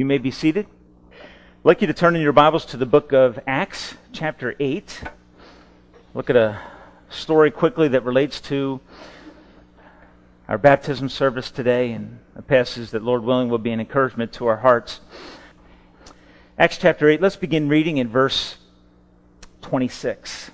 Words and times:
You 0.00 0.06
may 0.06 0.16
be 0.16 0.30
seated. 0.30 0.66
I'd 1.12 1.18
like 1.62 1.82
you 1.82 1.86
to 1.86 1.92
turn 1.92 2.16
in 2.16 2.22
your 2.22 2.32
Bibles 2.32 2.64
to 2.64 2.78
the 2.78 2.86
book 2.86 3.12
of 3.12 3.38
Acts, 3.46 3.96
chapter 4.12 4.56
8. 4.58 5.02
Look 6.14 6.30
at 6.30 6.36
a 6.36 6.58
story 7.10 7.50
quickly 7.50 7.86
that 7.88 8.02
relates 8.02 8.40
to 8.40 8.80
our 10.48 10.56
baptism 10.56 11.10
service 11.10 11.50
today 11.50 11.92
and 11.92 12.18
a 12.34 12.40
passage 12.40 12.92
that, 12.92 13.04
Lord 13.04 13.24
willing, 13.24 13.50
will 13.50 13.58
be 13.58 13.72
an 13.72 13.78
encouragement 13.78 14.32
to 14.32 14.46
our 14.46 14.56
hearts. 14.56 15.00
Acts 16.58 16.78
chapter 16.78 17.06
8, 17.06 17.20
let's 17.20 17.36
begin 17.36 17.68
reading 17.68 17.98
in 17.98 18.08
verse 18.08 18.56
26. 19.60 20.50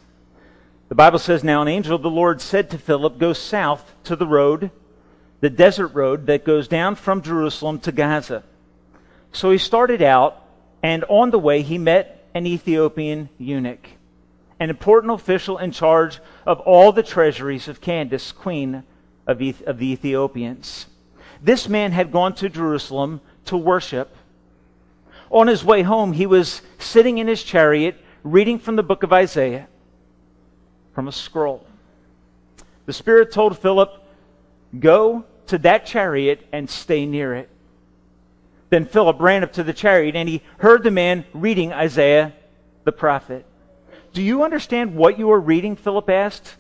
The 0.89 0.97
Bible 0.97 1.21
says, 1.21 1.45
Now 1.45 1.63
an 1.63 1.69
angel 1.69 1.95
of 1.95 2.03
the 2.03 2.11
Lord 2.11 2.41
said 2.41 2.69
to 2.71 2.79
Philip, 2.79 3.17
Go 3.19 3.33
south 3.33 3.95
to 4.03 4.17
the 4.17 4.27
road, 4.27 4.73
the 5.39 5.51
desert 5.51 5.95
road 5.95 6.27
that 6.27 6.45
goes 6.45 6.67
down 6.67 6.97
from 6.97 7.23
Jerusalem 7.23 7.79
to 7.79 7.93
Gaza. 7.93 8.43
So 9.33 9.51
he 9.51 9.59
started 9.59 10.03
out, 10.03 10.43
and 10.83 11.05
on 11.05 11.31
the 11.31 11.39
way 11.39 11.63
he 11.63 11.79
met 11.79 12.27
an 12.35 12.47
Ethiopian 12.47 13.29
eunuch, 13.39 13.89
an 14.59 14.71
important 14.71 15.13
official 15.13 15.59
in 15.59 15.73
charge 15.73 16.21
of 16.47 16.61
all 16.61 16.93
the 16.93 17.03
treasuries 17.03 17.69
of 17.69 17.81
Candace, 17.81 18.33
queen 18.33 18.85
of, 19.27 19.41
of 19.67 19.79
the 19.79 19.93
Ethiopians. 19.93 20.87
This 21.43 21.69
man 21.69 21.93
had 21.93 22.13
gone 22.13 22.35
to 22.37 22.49
Jerusalem 22.49 23.21
to 23.47 23.57
worship. 23.57 24.17
On 25.31 25.47
his 25.47 25.65
way 25.65 25.83
home, 25.83 26.13
he 26.13 26.27
was 26.27 26.63
sitting 26.79 27.19
in 27.19 27.27
his 27.27 27.43
chariot 27.43 27.97
reading 28.23 28.59
from 28.59 28.77
the 28.77 28.83
book 28.83 29.03
of 29.03 29.13
Isaiah 29.13 29.69
from 30.95 31.09
a 31.09 31.13
scroll. 31.13 31.67
The 32.87 32.93
Spirit 32.93 33.31
told 33.31 33.59
Philip, 33.59 33.91
Go 34.79 35.25
to 35.49 35.59
that 35.59 35.87
chariot 35.87 36.47
and 36.53 36.71
stay 36.71 37.05
near 37.05 37.35
it. 37.35 37.51
Then 38.71 38.87
Philip 38.87 39.21
ran 39.21 39.45
up 39.45 39.53
to 39.55 39.63
the 39.63 39.73
chariot 39.73 40.17
and 40.17 40.29
he 40.29 40.43
heard 40.59 40.83
the 40.83 40.91
man 40.91 41.25
reading 41.33 41.73
Isaiah 41.73 42.33
the 42.85 42.93
prophet. 42.93 43.45
Do 44.13 44.23
you 44.23 44.43
understand 44.43 44.95
what 44.95 45.19
you 45.19 45.31
are 45.31 45.41
reading? 45.41 45.77
Philip 45.77 46.09
asked. 46.09 46.57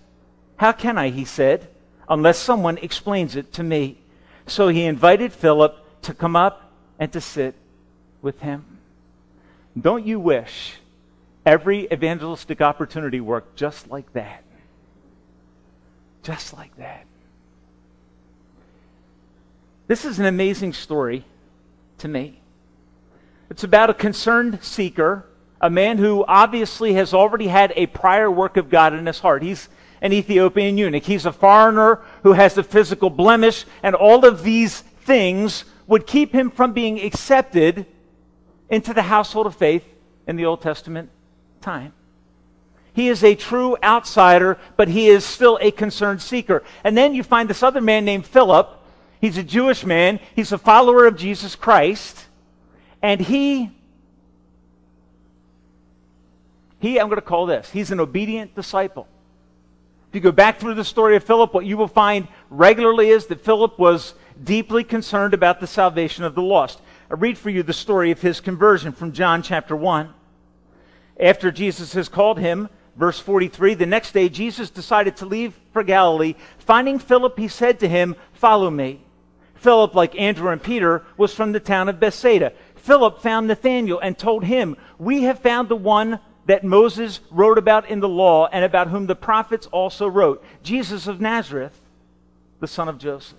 How 0.56 0.72
can 0.72 0.98
I, 0.98 1.10
he 1.10 1.24
said, 1.24 1.68
unless 2.08 2.38
someone 2.38 2.78
explains 2.78 3.36
it 3.36 3.52
to 3.54 3.62
me. 3.62 3.98
So 4.46 4.68
he 4.68 4.84
invited 4.84 5.32
Philip 5.32 5.76
to 6.02 6.14
come 6.14 6.36
up 6.36 6.70
and 6.98 7.12
to 7.12 7.20
sit 7.20 7.54
with 8.22 8.40
him. 8.40 8.64
Don't 9.78 10.06
you 10.06 10.20
wish 10.20 10.74
every 11.44 11.86
evangelistic 11.92 12.60
opportunity 12.60 13.20
worked 13.20 13.56
just 13.56 13.88
like 13.90 14.12
that? 14.12 14.42
Just 16.22 16.54
like 16.54 16.76
that. 16.76 17.06
This 19.86 20.04
is 20.04 20.18
an 20.18 20.26
amazing 20.26 20.72
story 20.72 21.24
to 21.98 22.08
me. 22.08 22.40
It's 23.50 23.64
about 23.64 23.90
a 23.90 23.94
concerned 23.94 24.62
seeker, 24.62 25.26
a 25.60 25.70
man 25.70 25.98
who 25.98 26.24
obviously 26.26 26.94
has 26.94 27.14
already 27.14 27.46
had 27.46 27.72
a 27.76 27.86
prior 27.86 28.30
work 28.30 28.56
of 28.56 28.68
God 28.68 28.92
in 28.92 29.06
his 29.06 29.20
heart. 29.20 29.42
He's 29.42 29.68
an 30.02 30.12
Ethiopian 30.12 30.76
eunuch. 30.76 31.04
He's 31.04 31.26
a 31.26 31.32
foreigner 31.32 32.02
who 32.22 32.32
has 32.32 32.58
a 32.58 32.62
physical 32.62 33.10
blemish, 33.10 33.64
and 33.82 33.94
all 33.94 34.24
of 34.26 34.42
these 34.42 34.80
things 34.80 35.64
would 35.86 36.06
keep 36.06 36.32
him 36.32 36.50
from 36.50 36.72
being 36.72 37.00
accepted 37.00 37.86
into 38.68 38.92
the 38.92 39.02
household 39.02 39.46
of 39.46 39.54
faith 39.54 39.84
in 40.26 40.36
the 40.36 40.44
Old 40.44 40.60
Testament 40.60 41.10
time. 41.60 41.92
He 42.92 43.08
is 43.08 43.22
a 43.22 43.34
true 43.34 43.76
outsider, 43.82 44.58
but 44.76 44.88
he 44.88 45.08
is 45.08 45.24
still 45.24 45.58
a 45.60 45.70
concerned 45.70 46.22
seeker. 46.22 46.64
And 46.82 46.96
then 46.96 47.14
you 47.14 47.22
find 47.22 47.48
this 47.48 47.62
other 47.62 47.80
man 47.80 48.04
named 48.04 48.26
Philip 48.26 48.75
He's 49.20 49.38
a 49.38 49.42
Jewish 49.42 49.84
man. 49.84 50.20
He's 50.34 50.52
a 50.52 50.58
follower 50.58 51.06
of 51.06 51.16
Jesus 51.16 51.56
Christ. 51.56 52.26
And 53.02 53.20
he, 53.20 53.70
he, 56.80 56.98
I'm 56.98 57.08
going 57.08 57.16
to 57.16 57.22
call 57.22 57.46
this, 57.46 57.70
he's 57.70 57.90
an 57.90 58.00
obedient 58.00 58.54
disciple. 58.54 59.08
If 60.08 60.14
you 60.14 60.20
go 60.20 60.32
back 60.32 60.60
through 60.60 60.74
the 60.74 60.84
story 60.84 61.16
of 61.16 61.24
Philip, 61.24 61.52
what 61.52 61.66
you 61.66 61.76
will 61.76 61.88
find 61.88 62.28
regularly 62.48 63.10
is 63.10 63.26
that 63.26 63.40
Philip 63.40 63.78
was 63.78 64.14
deeply 64.42 64.84
concerned 64.84 65.34
about 65.34 65.60
the 65.60 65.66
salvation 65.66 66.24
of 66.24 66.34
the 66.34 66.42
lost. 66.42 66.80
I 67.10 67.14
read 67.14 67.36
for 67.36 67.50
you 67.50 67.62
the 67.62 67.72
story 67.72 68.10
of 68.10 68.20
his 68.20 68.40
conversion 68.40 68.92
from 68.92 69.12
John 69.12 69.42
chapter 69.42 69.76
1. 69.76 70.12
After 71.18 71.50
Jesus 71.50 71.92
has 71.94 72.08
called 72.08 72.38
him, 72.38 72.68
verse 72.96 73.18
43, 73.18 73.74
the 73.74 73.86
next 73.86 74.12
day 74.12 74.28
Jesus 74.28 74.70
decided 74.70 75.16
to 75.16 75.26
leave 75.26 75.54
for 75.72 75.82
Galilee. 75.82 76.34
Finding 76.58 76.98
Philip, 76.98 77.38
he 77.38 77.48
said 77.48 77.80
to 77.80 77.88
him, 77.88 78.16
Follow 78.32 78.70
me. 78.70 79.05
Philip, 79.56 79.94
like 79.94 80.18
Andrew 80.18 80.50
and 80.50 80.62
Peter, 80.62 81.04
was 81.16 81.34
from 81.34 81.52
the 81.52 81.60
town 81.60 81.88
of 81.88 82.00
Bethsaida. 82.00 82.52
Philip 82.76 83.20
found 83.20 83.48
Nathanael 83.48 83.98
and 83.98 84.16
told 84.16 84.44
him, 84.44 84.76
We 84.98 85.22
have 85.22 85.40
found 85.40 85.68
the 85.68 85.76
one 85.76 86.20
that 86.46 86.64
Moses 86.64 87.20
wrote 87.30 87.58
about 87.58 87.88
in 87.90 88.00
the 88.00 88.08
law 88.08 88.46
and 88.46 88.64
about 88.64 88.88
whom 88.88 89.06
the 89.06 89.16
prophets 89.16 89.66
also 89.66 90.06
wrote, 90.06 90.44
Jesus 90.62 91.06
of 91.06 91.20
Nazareth, 91.20 91.80
the 92.60 92.68
son 92.68 92.88
of 92.88 92.98
Joseph. 92.98 93.38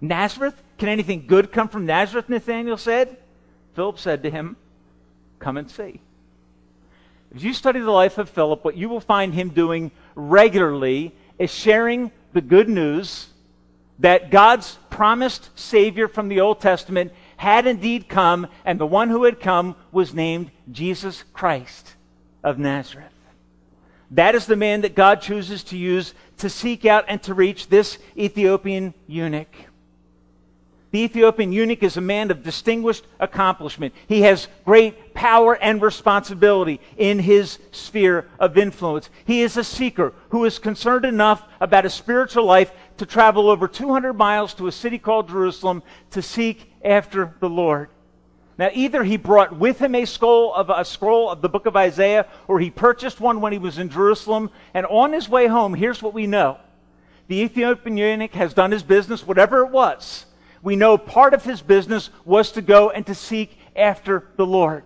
Nazareth? 0.00 0.60
Can 0.78 0.88
anything 0.88 1.26
good 1.26 1.52
come 1.52 1.68
from 1.68 1.86
Nazareth? 1.86 2.28
Nathanael 2.28 2.76
said. 2.76 3.16
Philip 3.74 3.98
said 3.98 4.22
to 4.22 4.30
him, 4.30 4.56
Come 5.38 5.56
and 5.58 5.70
see. 5.70 6.00
If 7.34 7.42
you 7.42 7.52
study 7.52 7.80
the 7.80 7.90
life 7.90 8.16
of 8.18 8.30
Philip, 8.30 8.64
what 8.64 8.76
you 8.76 8.88
will 8.88 9.00
find 9.00 9.34
him 9.34 9.50
doing 9.50 9.90
regularly 10.14 11.12
is 11.38 11.52
sharing 11.52 12.10
the 12.32 12.40
good 12.40 12.68
news 12.68 13.28
that 13.98 14.30
God's 14.30 14.78
promised 14.90 15.50
Savior 15.58 16.08
from 16.08 16.28
the 16.28 16.40
Old 16.40 16.60
Testament 16.60 17.12
had 17.36 17.66
indeed 17.66 18.08
come, 18.08 18.46
and 18.64 18.78
the 18.78 18.86
one 18.86 19.10
who 19.10 19.24
had 19.24 19.40
come 19.40 19.76
was 19.92 20.14
named 20.14 20.50
Jesus 20.70 21.24
Christ 21.32 21.94
of 22.42 22.58
Nazareth. 22.58 23.12
That 24.12 24.34
is 24.34 24.46
the 24.46 24.56
man 24.56 24.82
that 24.82 24.94
God 24.94 25.20
chooses 25.20 25.64
to 25.64 25.76
use 25.76 26.14
to 26.38 26.48
seek 26.48 26.84
out 26.84 27.04
and 27.08 27.22
to 27.24 27.34
reach 27.34 27.68
this 27.68 27.98
Ethiopian 28.16 28.94
eunuch. 29.06 29.54
The 30.92 31.02
Ethiopian 31.02 31.52
eunuch 31.52 31.82
is 31.82 31.96
a 31.96 32.00
man 32.00 32.30
of 32.30 32.42
distinguished 32.42 33.04
accomplishment. 33.18 33.92
He 34.06 34.22
has 34.22 34.48
great 34.64 35.12
power 35.12 35.54
and 35.56 35.82
responsibility 35.82 36.80
in 36.96 37.18
his 37.18 37.58
sphere 37.72 38.28
of 38.38 38.56
influence. 38.56 39.10
He 39.24 39.42
is 39.42 39.56
a 39.56 39.64
seeker 39.64 40.14
who 40.30 40.44
is 40.44 40.58
concerned 40.58 41.04
enough 41.04 41.42
about 41.60 41.84
his 41.84 41.92
spiritual 41.92 42.44
life 42.44 42.70
to 42.98 43.06
travel 43.06 43.50
over 43.50 43.68
200 43.68 44.12
miles 44.14 44.54
to 44.54 44.66
a 44.66 44.72
city 44.72 44.98
called 44.98 45.28
Jerusalem 45.28 45.82
to 46.10 46.22
seek 46.22 46.72
after 46.84 47.34
the 47.40 47.48
Lord. 47.48 47.90
Now, 48.58 48.70
either 48.72 49.04
he 49.04 49.18
brought 49.18 49.56
with 49.58 49.78
him 49.78 49.94
a 49.94 50.06
scroll 50.06 50.54
of 50.54 50.70
a 50.70 50.84
scroll 50.84 51.28
of 51.28 51.42
the 51.42 51.48
book 51.48 51.66
of 51.66 51.76
Isaiah, 51.76 52.26
or 52.48 52.58
he 52.58 52.70
purchased 52.70 53.20
one 53.20 53.42
when 53.42 53.52
he 53.52 53.58
was 53.58 53.78
in 53.78 53.90
Jerusalem. 53.90 54.50
And 54.72 54.86
on 54.86 55.12
his 55.12 55.28
way 55.28 55.46
home, 55.46 55.74
here's 55.74 56.02
what 56.02 56.14
we 56.14 56.26
know: 56.26 56.58
the 57.28 57.40
Ethiopian 57.42 57.98
eunuch 57.98 58.32
has 58.32 58.54
done 58.54 58.70
his 58.70 58.82
business, 58.82 59.26
whatever 59.26 59.60
it 59.60 59.70
was. 59.70 60.24
We 60.62 60.74
know 60.74 60.96
part 60.96 61.34
of 61.34 61.44
his 61.44 61.60
business 61.60 62.08
was 62.24 62.50
to 62.52 62.62
go 62.62 62.88
and 62.88 63.06
to 63.06 63.14
seek 63.14 63.58
after 63.76 64.28
the 64.36 64.46
Lord. 64.46 64.84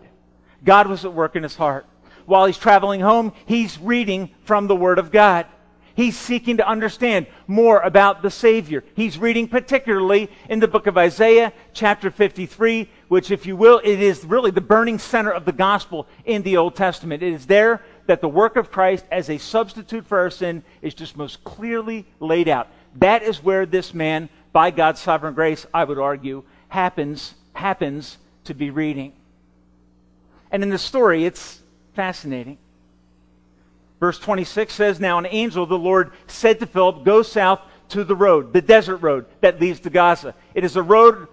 God 0.65 0.88
was 0.88 1.04
at 1.04 1.15
work 1.15 1.37
in 1.37 1.44
his 1.44 1.56
heart. 1.56 1.87
While 2.27 2.47
he's 2.47 2.59
traveling 2.59 3.00
home, 3.00 3.32
he's 3.47 3.78
reading 3.78 4.31
from 4.44 4.66
the 4.66 4.77
Word 4.77 4.98
of 4.98 5.12
God. 5.12 5.47
He's 5.94 6.16
seeking 6.16 6.56
to 6.58 6.68
understand 6.68 7.26
more 7.46 7.80
about 7.80 8.22
the 8.22 8.30
Savior. 8.30 8.84
He's 8.94 9.18
reading 9.18 9.48
particularly 9.48 10.30
in 10.48 10.60
the 10.60 10.68
book 10.68 10.86
of 10.86 10.96
Isaiah, 10.96 11.52
chapter 11.72 12.10
53, 12.10 12.88
which, 13.08 13.30
if 13.30 13.46
you 13.46 13.56
will, 13.56 13.80
it 13.82 14.00
is 14.00 14.24
really 14.24 14.50
the 14.50 14.60
burning 14.60 14.98
center 14.98 15.30
of 15.30 15.44
the 15.44 15.52
gospel 15.52 16.06
in 16.24 16.42
the 16.42 16.56
Old 16.56 16.76
Testament. 16.76 17.22
It 17.22 17.32
is 17.32 17.46
there 17.46 17.82
that 18.06 18.20
the 18.20 18.28
work 18.28 18.56
of 18.56 18.70
Christ 18.70 19.04
as 19.10 19.28
a 19.30 19.38
substitute 19.38 20.06
for 20.06 20.18
our 20.18 20.30
sin 20.30 20.62
is 20.82 20.94
just 20.94 21.16
most 21.16 21.42
clearly 21.44 22.06
laid 22.18 22.48
out. 22.48 22.68
That 22.96 23.22
is 23.22 23.42
where 23.42 23.66
this 23.66 23.94
man, 23.94 24.28
by 24.52 24.70
God's 24.70 25.00
sovereign 25.00 25.34
grace, 25.34 25.66
I 25.72 25.84
would 25.84 25.98
argue, 25.98 26.44
happens, 26.68 27.34
happens 27.52 28.18
to 28.44 28.54
be 28.54 28.70
reading. 28.70 29.12
And 30.50 30.62
in 30.62 30.70
the 30.70 30.78
story, 30.78 31.24
it's 31.24 31.62
fascinating. 31.94 32.59
Verse 34.00 34.18
26 34.18 34.72
says, 34.72 34.98
Now 34.98 35.18
an 35.18 35.26
angel 35.26 35.62
of 35.62 35.68
the 35.68 35.78
Lord 35.78 36.12
said 36.26 36.58
to 36.60 36.66
Philip, 36.66 37.04
Go 37.04 37.22
south 37.22 37.60
to 37.91 38.02
the 38.02 38.16
road, 38.16 38.52
the 38.52 38.62
desert 38.62 38.97
road 38.98 39.26
that 39.42 39.60
leads 39.60 39.80
to 39.80 39.91
Gaza. 39.91 40.34
It 40.54 40.64
is 40.64 40.76
a 40.76 40.82
road, 40.82 41.28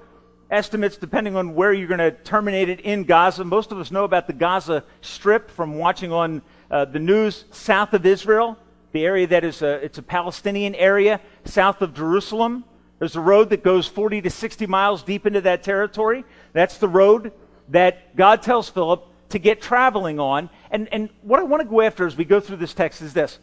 estimates 0.52 0.98
depending 0.98 1.36
on 1.36 1.56
where 1.56 1.72
you're 1.72 1.88
going 1.88 2.00
to 2.00 2.12
terminate 2.12 2.68
it 2.68 2.82
in 2.82 3.06
Gaza. 3.06 3.46
Most 3.46 3.72
of 3.72 3.80
us 3.80 3.90
know 3.90 4.04
about 4.04 4.28
the 4.28 4.34
Gaza 4.34 4.84
Strip 5.02 5.50
from 5.50 5.78
watching 5.78 6.12
on 6.12 6.42
uh, 6.70 6.86
the 6.86 7.00
news 7.00 7.46
south 7.52 7.94
of 7.94 8.06
Israel, 8.06 8.58
the 8.92 9.06
area 9.06 9.28
that 9.28 9.46
is 9.46 9.62
a, 9.62 9.84
it's 9.84 9.98
a 9.98 10.04
Palestinian 10.04 10.76
area 10.76 11.22
south 11.46 11.82
of 11.82 11.94
Jerusalem. 11.94 12.66
There's 13.00 13.16
a 13.16 13.22
road 13.22 13.52
that 13.52 13.64
goes 13.64 13.88
40 13.88 14.22
to 14.24 14.30
60 14.30 14.66
miles 14.66 15.04
deep 15.04 15.26
into 15.26 15.42
that 15.42 15.64
territory. 15.64 16.26
That's 16.52 16.78
the 16.80 16.88
road 16.88 17.32
that 17.70 18.16
God 18.16 18.42
tells 18.42 18.70
Philip 18.70 19.06
to 19.30 19.40
get 19.40 19.62
traveling 19.62 20.20
on. 20.20 20.50
And, 20.72 20.88
and 20.92 21.10
what 21.22 21.40
I 21.40 21.44
want 21.44 21.62
to 21.62 21.68
go 21.68 21.82
after 21.82 22.06
as 22.06 22.16
we 22.16 22.26
go 22.26 22.40
through 22.40 22.58
this 22.58 22.74
text 22.74 23.02
is 23.02 23.14
this 23.14 23.40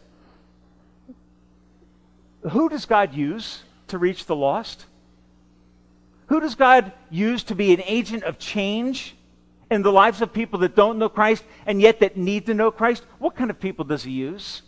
Who 2.51 2.69
does 2.69 2.85
God 2.85 3.13
use 3.13 3.63
to 3.87 3.97
reach 3.97 4.25
the 4.25 4.35
lost? 4.35 4.85
Who 6.27 6.39
does 6.39 6.55
God 6.55 6.91
use 7.11 7.43
to 7.43 7.55
be 7.55 7.73
an 7.73 7.81
agent 7.85 8.23
of 8.23 8.39
change 8.39 9.15
in 9.69 9.83
the 9.83 9.91
lives 9.91 10.21
of 10.21 10.33
people 10.33 10.59
that 10.59 10.75
don't 10.75 10.97
know 10.97 11.09
Christ 11.09 11.43
and 11.65 11.79
yet 11.79 11.99
that 11.99 12.17
need 12.17 12.47
to 12.47 12.53
know 12.53 12.71
Christ? 12.71 13.03
What 13.19 13.35
kind 13.35 13.49
of 13.49 13.59
people 13.59 13.85
does 13.85 14.03
he 14.03 14.11
use? 14.11 14.63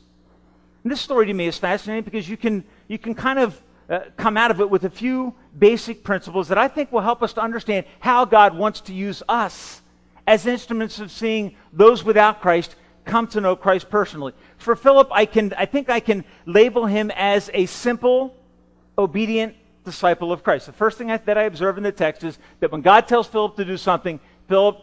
And 0.83 0.91
this 0.91 1.01
story 1.01 1.25
to 1.25 1.33
me 1.33 1.47
is 1.47 1.57
fascinating 1.57 2.03
because 2.03 2.29
you 2.29 2.37
can, 2.37 2.63
you 2.87 2.99
can 2.99 3.15
kind 3.15 3.39
of 3.39 3.61
uh, 3.89 4.01
come 4.17 4.37
out 4.37 4.51
of 4.51 4.61
it 4.61 4.69
with 4.69 4.83
a 4.83 4.89
few 4.89 5.33
basic 5.57 6.03
principles 6.03 6.47
that 6.49 6.57
I 6.57 6.67
think 6.67 6.91
will 6.91 7.01
help 7.01 7.23
us 7.23 7.33
to 7.33 7.41
understand 7.41 7.85
how 7.99 8.25
God 8.25 8.55
wants 8.55 8.81
to 8.81 8.93
use 8.93 9.23
us 9.27 9.81
as 10.27 10.45
instruments 10.45 10.99
of 10.99 11.09
seeing 11.09 11.55
those 11.71 12.03
without 12.03 12.41
Christ 12.41 12.75
come 13.05 13.25
to 13.27 13.41
know 13.41 13.55
Christ 13.55 13.89
personally. 13.89 14.33
For 14.57 14.75
Philip, 14.75 15.07
I 15.11 15.25
can 15.25 15.53
I 15.57 15.65
think 15.65 15.89
I 15.89 16.01
can 16.01 16.25
label 16.45 16.85
him 16.85 17.09
as 17.15 17.49
a 17.53 17.65
simple, 17.65 18.35
obedient 18.97 19.55
disciple 19.85 20.33
of 20.33 20.43
Christ. 20.43 20.65
The 20.65 20.73
first 20.73 20.97
thing 20.97 21.09
I, 21.09 21.17
that 21.17 21.37
I 21.37 21.43
observe 21.43 21.77
in 21.77 21.83
the 21.83 21.93
text 21.93 22.23
is 22.25 22.37
that 22.59 22.71
when 22.71 22.81
God 22.81 23.07
tells 23.07 23.25
Philip 23.25 23.55
to 23.55 23.65
do 23.65 23.77
something, 23.77 24.19
Philip 24.49 24.77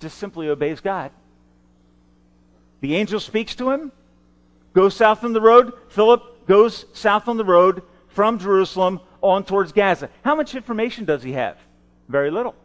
just 0.00 0.18
simply 0.18 0.48
obeys 0.48 0.80
God. 0.80 1.12
The 2.80 2.96
angel 2.96 3.20
speaks 3.20 3.54
to 3.54 3.70
him, 3.70 3.92
goes 4.72 4.96
south 4.96 5.22
on 5.22 5.32
the 5.32 5.40
road. 5.40 5.72
Philip 5.90 6.48
goes 6.48 6.86
south 6.92 7.28
on 7.28 7.36
the 7.36 7.44
road 7.44 7.82
from 8.08 8.40
Jerusalem 8.40 8.98
on 9.20 9.44
towards 9.44 9.70
Gaza. 9.70 10.10
How 10.24 10.34
much 10.34 10.56
information 10.56 11.04
does 11.04 11.22
he 11.22 11.32
have? 11.34 11.56
Very 12.08 12.32
little. 12.32 12.56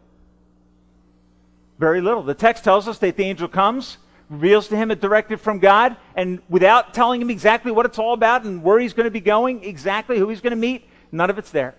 Very 1.80 2.02
little. 2.02 2.24
The 2.24 2.34
text 2.34 2.64
tells 2.64 2.88
us 2.88 2.98
that 3.00 3.18
the 3.18 3.24
angel 3.24 3.48
comes, 3.48 3.98
reveals 4.30 4.68
to 4.70 4.76
him 4.76 4.92
a 4.92 4.96
directive 4.96 5.40
from 5.40 5.60
God, 5.60 5.96
and 6.16 6.42
without 6.50 6.94
telling 6.94 7.22
him 7.22 7.30
exactly 7.30 7.72
what 7.72 7.86
it's 7.86 8.00
all 8.00 8.14
about 8.14 8.44
and 8.44 8.64
where 8.64 8.80
he's 8.80 8.94
going 8.94 9.06
to 9.06 9.12
be 9.12 9.22
going, 9.22 9.64
exactly 9.64 10.18
who 10.18 10.30
he's 10.30 10.42
going 10.42 10.52
to 10.52 10.58
meet, 10.58 10.86
none 11.12 11.30
of 11.30 11.38
it's 11.38 11.52
there. 11.52 11.76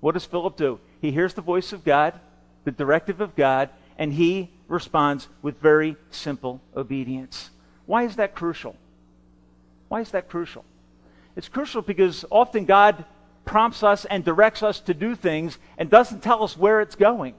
What 0.00 0.12
does 0.12 0.24
Philip 0.24 0.56
do? 0.56 0.80
He 1.00 1.12
hears 1.12 1.34
the 1.34 1.42
voice 1.42 1.72
of 1.72 1.84
God, 1.84 2.18
the 2.64 2.72
directive 2.72 3.20
of 3.20 3.36
God, 3.36 3.70
and 3.96 4.12
he 4.12 4.50
responds 4.68 5.28
with 5.42 5.60
very 5.60 5.96
simple 6.10 6.60
obedience. 6.76 7.50
Why 7.86 8.04
is 8.04 8.16
that 8.16 8.34
crucial? 8.34 8.76
Why 9.88 10.00
is 10.00 10.10
that 10.10 10.28
crucial? 10.28 10.64
It's 11.36 11.48
crucial 11.48 11.82
because 11.82 12.24
often 12.30 12.64
God 12.64 13.04
prompts 13.44 13.82
us 13.82 14.04
and 14.04 14.24
directs 14.24 14.62
us 14.62 14.80
to 14.80 14.94
do 14.94 15.14
things 15.14 15.58
and 15.78 15.90
doesn't 15.90 16.22
tell 16.22 16.42
us 16.42 16.56
where 16.56 16.80
it's 16.80 16.94
going. 16.94 17.34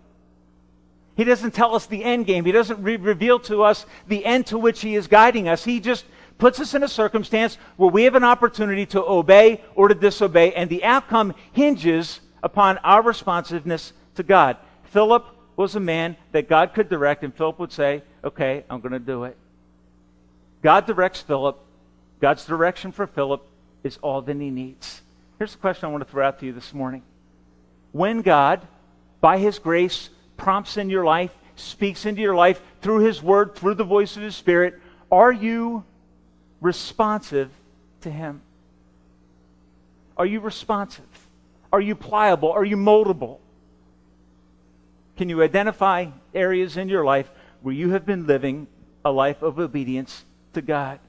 He 1.15 1.23
doesn't 1.23 1.51
tell 1.51 1.75
us 1.75 1.85
the 1.85 2.03
end 2.03 2.25
game. 2.25 2.45
He 2.45 2.51
doesn't 2.51 2.81
re- 2.81 2.97
reveal 2.97 3.39
to 3.41 3.63
us 3.63 3.85
the 4.07 4.25
end 4.25 4.47
to 4.47 4.57
which 4.57 4.81
He 4.81 4.95
is 4.95 5.07
guiding 5.07 5.47
us. 5.47 5.63
He 5.63 5.79
just 5.79 6.05
puts 6.37 6.59
us 6.59 6.73
in 6.73 6.83
a 6.83 6.87
circumstance 6.87 7.57
where 7.77 7.89
we 7.89 8.03
have 8.03 8.15
an 8.15 8.23
opportunity 8.23 8.85
to 8.87 9.03
obey 9.03 9.61
or 9.75 9.87
to 9.87 9.95
disobey, 9.95 10.53
and 10.53 10.69
the 10.69 10.83
outcome 10.83 11.33
hinges 11.51 12.19
upon 12.41 12.77
our 12.79 13.01
responsiveness 13.01 13.93
to 14.15 14.23
God. 14.23 14.57
Philip 14.85 15.25
was 15.55 15.75
a 15.75 15.79
man 15.79 16.17
that 16.31 16.49
God 16.49 16.73
could 16.73 16.89
direct, 16.89 17.23
and 17.23 17.33
Philip 17.33 17.59
would 17.59 17.71
say, 17.71 18.03
Okay, 18.23 18.63
I'm 18.69 18.79
going 18.79 18.93
to 18.93 18.99
do 18.99 19.25
it. 19.25 19.37
God 20.61 20.85
directs 20.85 21.21
Philip. 21.21 21.59
God's 22.21 22.45
direction 22.45 22.91
for 22.91 23.05
Philip 23.05 23.45
is 23.83 23.97
all 24.01 24.21
that 24.21 24.35
he 24.37 24.49
needs. 24.49 25.01
Here's 25.37 25.51
the 25.51 25.57
question 25.57 25.87
I 25.87 25.91
want 25.91 26.05
to 26.05 26.09
throw 26.09 26.25
out 26.25 26.39
to 26.39 26.45
you 26.45 26.53
this 26.53 26.73
morning. 26.73 27.03
When 27.91 28.21
God, 28.21 28.65
by 29.19 29.39
His 29.39 29.59
grace, 29.59 30.09
prompts 30.37 30.77
in 30.77 30.89
your 30.89 31.05
life, 31.05 31.31
speaks 31.55 32.05
into 32.05 32.21
your 32.21 32.35
life 32.35 32.61
through 32.81 32.99
His 32.99 33.21
Word, 33.21 33.55
through 33.55 33.75
the 33.75 33.83
voice 33.83 34.15
of 34.15 34.23
His 34.23 34.35
Spirit, 34.35 34.79
are 35.11 35.31
you 35.31 35.83
responsive 36.61 37.51
to 38.01 38.09
Him? 38.09 38.41
Are 40.17 40.25
you 40.25 40.39
responsive? 40.39 41.05
Are 41.71 41.81
you 41.81 41.95
pliable? 41.95 42.51
Are 42.51 42.65
you 42.65 42.77
moldable? 42.77 43.39
Can 45.17 45.29
you 45.29 45.41
identify 45.43 46.07
areas 46.33 46.77
in 46.77 46.89
your 46.89 47.05
life 47.05 47.31
where 47.61 47.73
you 47.73 47.91
have 47.91 48.05
been 48.05 48.25
living 48.25 48.67
a 49.05 49.11
life 49.11 49.41
of 49.41 49.59
obedience 49.59 50.25
to 50.53 50.61
God? 50.61 50.99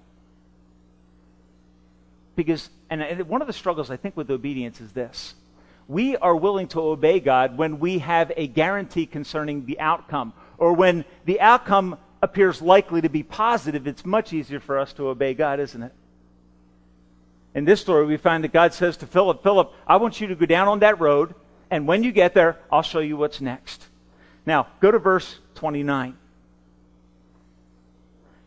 Because, 2.36 2.68
and 2.90 3.26
one 3.28 3.40
of 3.40 3.46
the 3.46 3.52
struggles 3.52 3.90
I 3.90 3.96
think 3.96 4.16
with 4.16 4.30
obedience 4.30 4.80
is 4.80 4.92
this 4.92 5.34
we 5.88 6.16
are 6.16 6.34
willing 6.34 6.68
to 6.68 6.80
obey 6.80 7.20
God 7.20 7.56
when 7.56 7.78
we 7.78 7.98
have 7.98 8.32
a 8.36 8.46
guarantee 8.46 9.06
concerning 9.06 9.66
the 9.66 9.80
outcome, 9.80 10.32
or 10.58 10.72
when 10.72 11.04
the 11.24 11.40
outcome 11.40 11.98
appears 12.22 12.62
likely 12.62 13.02
to 13.02 13.08
be 13.08 13.22
positive, 13.22 13.86
it's 13.86 14.04
much 14.04 14.32
easier 14.32 14.60
for 14.60 14.78
us 14.78 14.92
to 14.94 15.08
obey 15.08 15.34
God, 15.34 15.60
isn't 15.60 15.82
it? 15.82 15.92
In 17.54 17.64
this 17.64 17.80
story, 17.80 18.06
we 18.06 18.16
find 18.16 18.42
that 18.44 18.52
God 18.52 18.74
says 18.74 18.96
to 18.98 19.06
Philip, 19.06 19.42
Philip, 19.42 19.72
I 19.86 19.96
want 19.96 20.20
you 20.20 20.26
to 20.28 20.34
go 20.34 20.46
down 20.46 20.66
on 20.66 20.80
that 20.80 20.98
road, 21.00 21.34
and 21.70 21.86
when 21.86 22.02
you 22.02 22.12
get 22.12 22.34
there, 22.34 22.58
I'll 22.72 22.82
show 22.82 23.00
you 23.00 23.16
what's 23.16 23.40
next. 23.40 23.86
Now, 24.46 24.68
go 24.80 24.90
to 24.90 24.98
verse 24.98 25.38
29. 25.54 26.16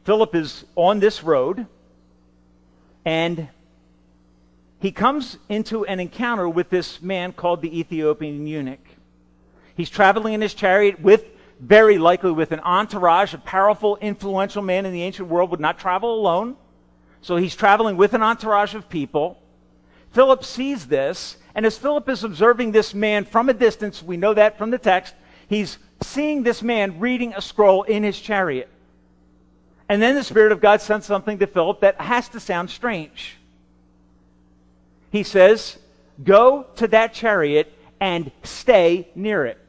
Philip 0.03 0.35
is 0.35 0.65
on 0.75 0.99
this 0.99 1.23
road, 1.23 1.67
and 3.05 3.47
he 4.79 4.91
comes 4.91 5.38
into 5.50 5.85
an 5.85 6.00
encounter 6.00 6.47
with 6.47 6.69
this 6.69 7.01
man 7.01 7.33
called 7.33 7.62
the 7.62 7.79
Ethiopian 7.79 8.45
eunuch. 8.45 8.79
He's 9.75 9.89
traveling 9.89 10.35
in 10.35 10.41
his 10.41 10.53
chariot 10.53 11.00
with, 11.00 11.25
very 11.59 11.97
likely, 11.97 12.31
with 12.31 12.51
an 12.51 12.59
entourage. 12.59 13.33
A 13.33 13.39
powerful, 13.39 13.97
influential 13.97 14.62
man 14.62 14.85
in 14.85 14.94
the 14.94 15.01
ancient 15.01 15.29
world 15.29 15.50
would 15.50 15.59
not 15.59 15.79
travel 15.79 16.13
alone. 16.13 16.57
So 17.21 17.38
he's 17.38 17.56
traveling 17.56 17.97
with 17.97 18.13
an 18.13 18.21
entourage 18.21 18.75
of 18.75 18.88
people. 18.88 19.39
Philip 20.12 20.44
sees 20.44 20.88
this, 20.88 21.38
and 21.56 21.65
as 21.65 21.77
Philip 21.77 22.07
is 22.09 22.23
observing 22.23 22.71
this 22.71 22.94
man 22.94 23.25
from 23.25 23.50
a 23.50 23.53
distance, 23.53 24.03
we 24.03 24.18
know 24.18 24.33
that 24.35 24.57
from 24.57 24.69
the 24.69 24.77
text, 24.77 25.15
he's 25.47 25.80
seeing 26.03 26.44
this 26.44 26.62
man 26.62 27.00
reading 27.00 27.33
a 27.35 27.41
scroll 27.41 27.83
in 27.83 28.03
his 28.03 28.19
chariot. 28.19 28.69
And 29.89 30.01
then 30.01 30.15
the 30.15 30.23
Spirit 30.23 30.51
of 30.51 30.62
God 30.62 30.81
sends 30.81 31.07
something 31.07 31.39
to 31.39 31.47
Philip 31.47 31.80
that 31.81 32.00
has 32.00 32.30
to 32.30 32.39
sound 32.39 32.69
strange 32.69 33.38
he 35.12 35.24
says, 35.24 35.77
Go 36.24 36.65
to 36.77 36.88
that 36.89 37.13
chariot 37.13 37.71
and 38.00 38.31
stay 38.44 39.07
near 39.15 39.45
it. 39.45 39.59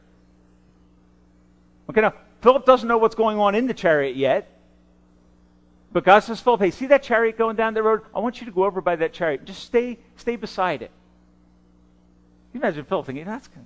Okay, 1.90 2.00
now, 2.00 2.14
Philip 2.40 2.64
doesn't 2.64 2.88
know 2.88 2.98
what's 2.98 3.14
going 3.14 3.38
on 3.38 3.54
in 3.54 3.66
the 3.66 3.74
chariot 3.74 4.16
yet. 4.16 4.50
But 5.92 6.04
God 6.04 6.20
says, 6.20 6.40
Philip, 6.40 6.60
hey, 6.60 6.70
see 6.70 6.86
that 6.86 7.02
chariot 7.02 7.38
going 7.38 7.56
down 7.56 7.74
the 7.74 7.82
road? 7.82 8.02
I 8.14 8.20
want 8.20 8.40
you 8.40 8.46
to 8.46 8.52
go 8.52 8.64
over 8.64 8.80
by 8.80 8.96
that 8.96 9.12
chariot. 9.12 9.44
Just 9.44 9.64
stay, 9.64 9.98
stay 10.16 10.36
beside 10.36 10.82
it. 10.82 10.90
You 12.52 12.60
imagine 12.60 12.84
Philip 12.84 13.06
thinking, 13.06 13.24
that's 13.24 13.48
good. 13.48 13.64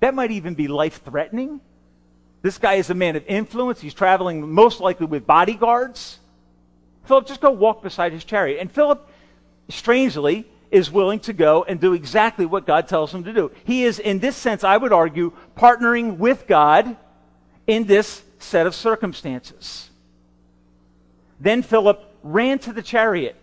That 0.00 0.14
might 0.14 0.30
even 0.30 0.54
be 0.54 0.68
life 0.68 1.02
threatening. 1.04 1.60
This 2.42 2.58
guy 2.58 2.74
is 2.74 2.90
a 2.90 2.94
man 2.94 3.16
of 3.16 3.24
influence. 3.26 3.80
He's 3.80 3.94
traveling 3.94 4.52
most 4.52 4.80
likely 4.80 5.06
with 5.06 5.26
bodyguards. 5.26 6.18
Philip, 7.04 7.26
just 7.26 7.40
go 7.40 7.50
walk 7.50 7.82
beside 7.82 8.12
his 8.12 8.24
chariot. 8.24 8.60
And 8.60 8.70
Philip, 8.70 9.08
strangely, 9.68 10.46
is 10.74 10.90
willing 10.90 11.20
to 11.20 11.32
go 11.32 11.62
and 11.62 11.78
do 11.78 11.92
exactly 11.92 12.44
what 12.44 12.66
God 12.66 12.88
tells 12.88 13.14
him 13.14 13.22
to 13.22 13.32
do. 13.32 13.52
He 13.62 13.84
is, 13.84 14.00
in 14.00 14.18
this 14.18 14.34
sense, 14.34 14.64
I 14.64 14.76
would 14.76 14.92
argue, 14.92 15.32
partnering 15.56 16.16
with 16.16 16.48
God 16.48 16.96
in 17.68 17.84
this 17.84 18.24
set 18.40 18.66
of 18.66 18.74
circumstances. 18.74 19.88
Then 21.38 21.62
Philip 21.62 22.04
ran 22.24 22.58
to 22.58 22.72
the 22.72 22.82
chariot. 22.82 23.36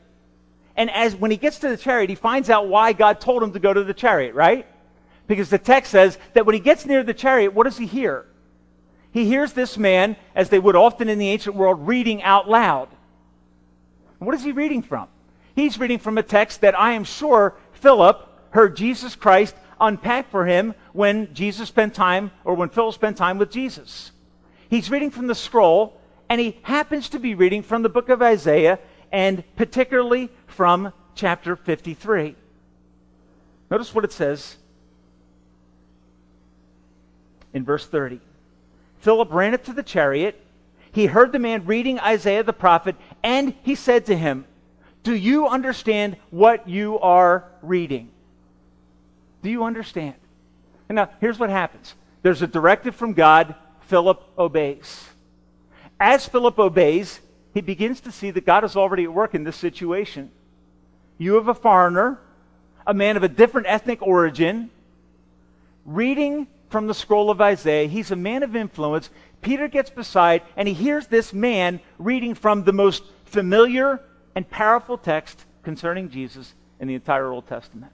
And 0.76 0.92
as 0.92 1.16
when 1.16 1.32
he 1.32 1.38
gets 1.38 1.60
to 1.60 1.70
the 1.70 1.78
chariot, 1.78 2.10
he 2.10 2.18
finds 2.18 2.50
out 2.50 2.68
why 2.68 2.92
God 2.92 3.22
told 3.22 3.42
him 3.42 3.54
to 3.54 3.60
go 3.60 3.74
to 3.74 3.86
the 3.86 3.94
chariot, 3.94 4.36
right? 4.36 4.68
Because 5.26 5.50
the 5.50 5.58
text 5.58 5.92
says 5.92 6.18
that 6.34 6.46
when 6.46 6.54
he 6.54 6.60
gets 6.60 6.86
near 6.86 7.02
the 7.02 7.14
chariot, 7.14 7.54
what 7.54 7.64
does 7.64 7.78
he 7.78 7.86
hear? 7.86 8.26
He 9.14 9.24
hears 9.24 9.54
this 9.54 9.78
man, 9.78 10.18
as 10.36 10.50
they 10.50 10.60
would 10.60 10.76
often 10.76 11.08
in 11.08 11.18
the 11.18 11.30
ancient 11.30 11.56
world, 11.56 11.88
reading 11.88 12.22
out 12.24 12.50
loud. 12.50 12.90
what 14.20 14.36
is 14.36 14.44
he 14.44 14.52
reading 14.52 14.82
from? 14.82 15.08
He's 15.56 15.80
reading 15.80 16.00
from 16.00 16.18
a 16.18 16.24
text 16.24 16.62
that 16.62 16.80
I 16.80 16.94
am 16.94 17.04
sure 17.04 17.56
Philip 17.74 18.28
heard 18.52 18.76
Jesus 18.76 19.16
Christ 19.16 19.56
unpack 19.80 20.30
for 20.30 20.46
him 20.46 20.76
when 20.94 21.34
Jesus 21.34 21.68
spent 21.68 21.94
time, 21.94 22.32
or 22.46 22.54
when 22.54 22.70
Philip 22.70 22.94
spent 22.94 23.18
time 23.18 23.38
with 23.38 23.52
Jesus. 23.52 24.12
He's 24.70 24.92
reading 24.92 25.10
from 25.10 25.28
the 25.28 25.36
scroll, 25.36 26.00
and 26.30 26.40
he 26.40 26.58
happens 26.62 27.10
to 27.10 27.20
be 27.20 27.36
reading 27.36 27.64
from 27.64 27.82
the 27.82 27.90
book 27.90 28.10
of 28.10 28.22
Isaiah, 28.22 28.80
and 29.12 29.44
particularly 29.56 30.30
from 30.48 30.94
chapter 31.16 31.56
53. 31.56 32.36
Notice 33.70 33.94
what 33.94 34.06
it 34.06 34.12
says 34.12 34.58
in 37.54 37.66
verse 37.66 37.86
30. 37.86 38.20
Philip 39.00 39.32
ran 39.32 39.54
up 39.54 39.64
to 39.66 39.74
the 39.74 39.84
chariot. 39.84 40.40
He 40.92 41.08
heard 41.08 41.32
the 41.32 41.40
man 41.40 41.66
reading 41.66 42.00
Isaiah 42.00 42.44
the 42.44 42.54
prophet, 42.54 42.96
and 43.24 43.56
he 43.64 43.76
said 43.76 44.06
to 44.06 44.16
him, 44.16 44.46
do 45.04 45.16
you 45.16 45.48
understand 45.48 46.18
what 46.30 46.68
you 46.68 47.00
are 47.00 47.46
reading? 47.62 48.10
Do 49.42 49.50
you 49.50 49.64
understand? 49.64 50.16
And 50.90 50.98
now, 50.98 51.10
here's 51.20 51.40
what 51.40 51.50
happens 51.50 51.96
there's 52.22 52.42
a 52.42 52.48
directive 52.48 52.96
from 52.96 53.14
God, 53.14 53.56
Philip 53.82 54.24
obeys. 54.38 55.10
As 56.00 56.28
Philip 56.28 56.58
obeys, 56.60 57.20
he 57.54 57.62
begins 57.62 58.02
to 58.02 58.12
see 58.12 58.32
that 58.32 58.46
God 58.46 58.64
is 58.64 58.76
already 58.76 59.04
at 59.04 59.14
work 59.14 59.36
in 59.36 59.44
this 59.44 59.56
situation. 59.56 60.32
You 61.18 61.36
have 61.36 61.48
a 61.48 61.54
foreigner, 61.54 62.20
a 62.86 62.94
man 62.94 63.18
of 63.18 63.24
a 63.24 63.28
different 63.28 63.68
ethnic 63.68 64.02
origin, 64.02 64.70
reading 65.86 66.48
from 66.70 66.88
the 66.88 66.94
scroll 66.94 67.30
of 67.30 67.42
Isaiah. 67.42 67.88
He's 67.88 68.12
a 68.12 68.16
man 68.16 68.44
of 68.44 68.56
influence. 68.56 69.10
Peter 69.42 69.68
gets 69.68 69.90
beside 69.90 70.42
and 70.56 70.68
he 70.68 70.74
hears 70.74 71.08
this 71.08 71.34
man 71.34 71.80
reading 72.00 72.34
from 72.34 72.64
the 72.64 72.74
most 72.74 73.04
familiar 73.26 74.00
and 74.36 74.50
powerful 74.50 74.98
text 74.98 75.46
concerning 75.64 76.10
Jesus 76.10 76.54
in 76.80 76.88
the 76.88 76.96
entire 76.96 77.32
Old 77.32 77.48
Testament. 77.48 77.92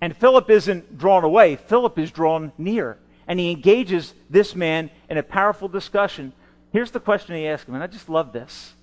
And 0.00 0.16
Philip 0.16 0.50
isn't 0.50 0.98
drawn 0.98 1.24
away, 1.24 1.56
Philip 1.56 1.98
is 1.98 2.10
drawn 2.10 2.52
near. 2.58 2.98
And 3.28 3.40
he 3.40 3.50
engages 3.50 4.14
this 4.30 4.54
man 4.54 4.90
in 5.10 5.18
a 5.18 5.22
powerful 5.22 5.66
discussion. 5.66 6.32
Here's 6.72 6.92
the 6.92 7.00
question 7.00 7.34
he 7.34 7.48
asks 7.48 7.66
him, 7.66 7.74
and 7.74 7.82
I 7.82 7.88
just 7.88 8.08
love 8.08 8.32
this. 8.32 8.74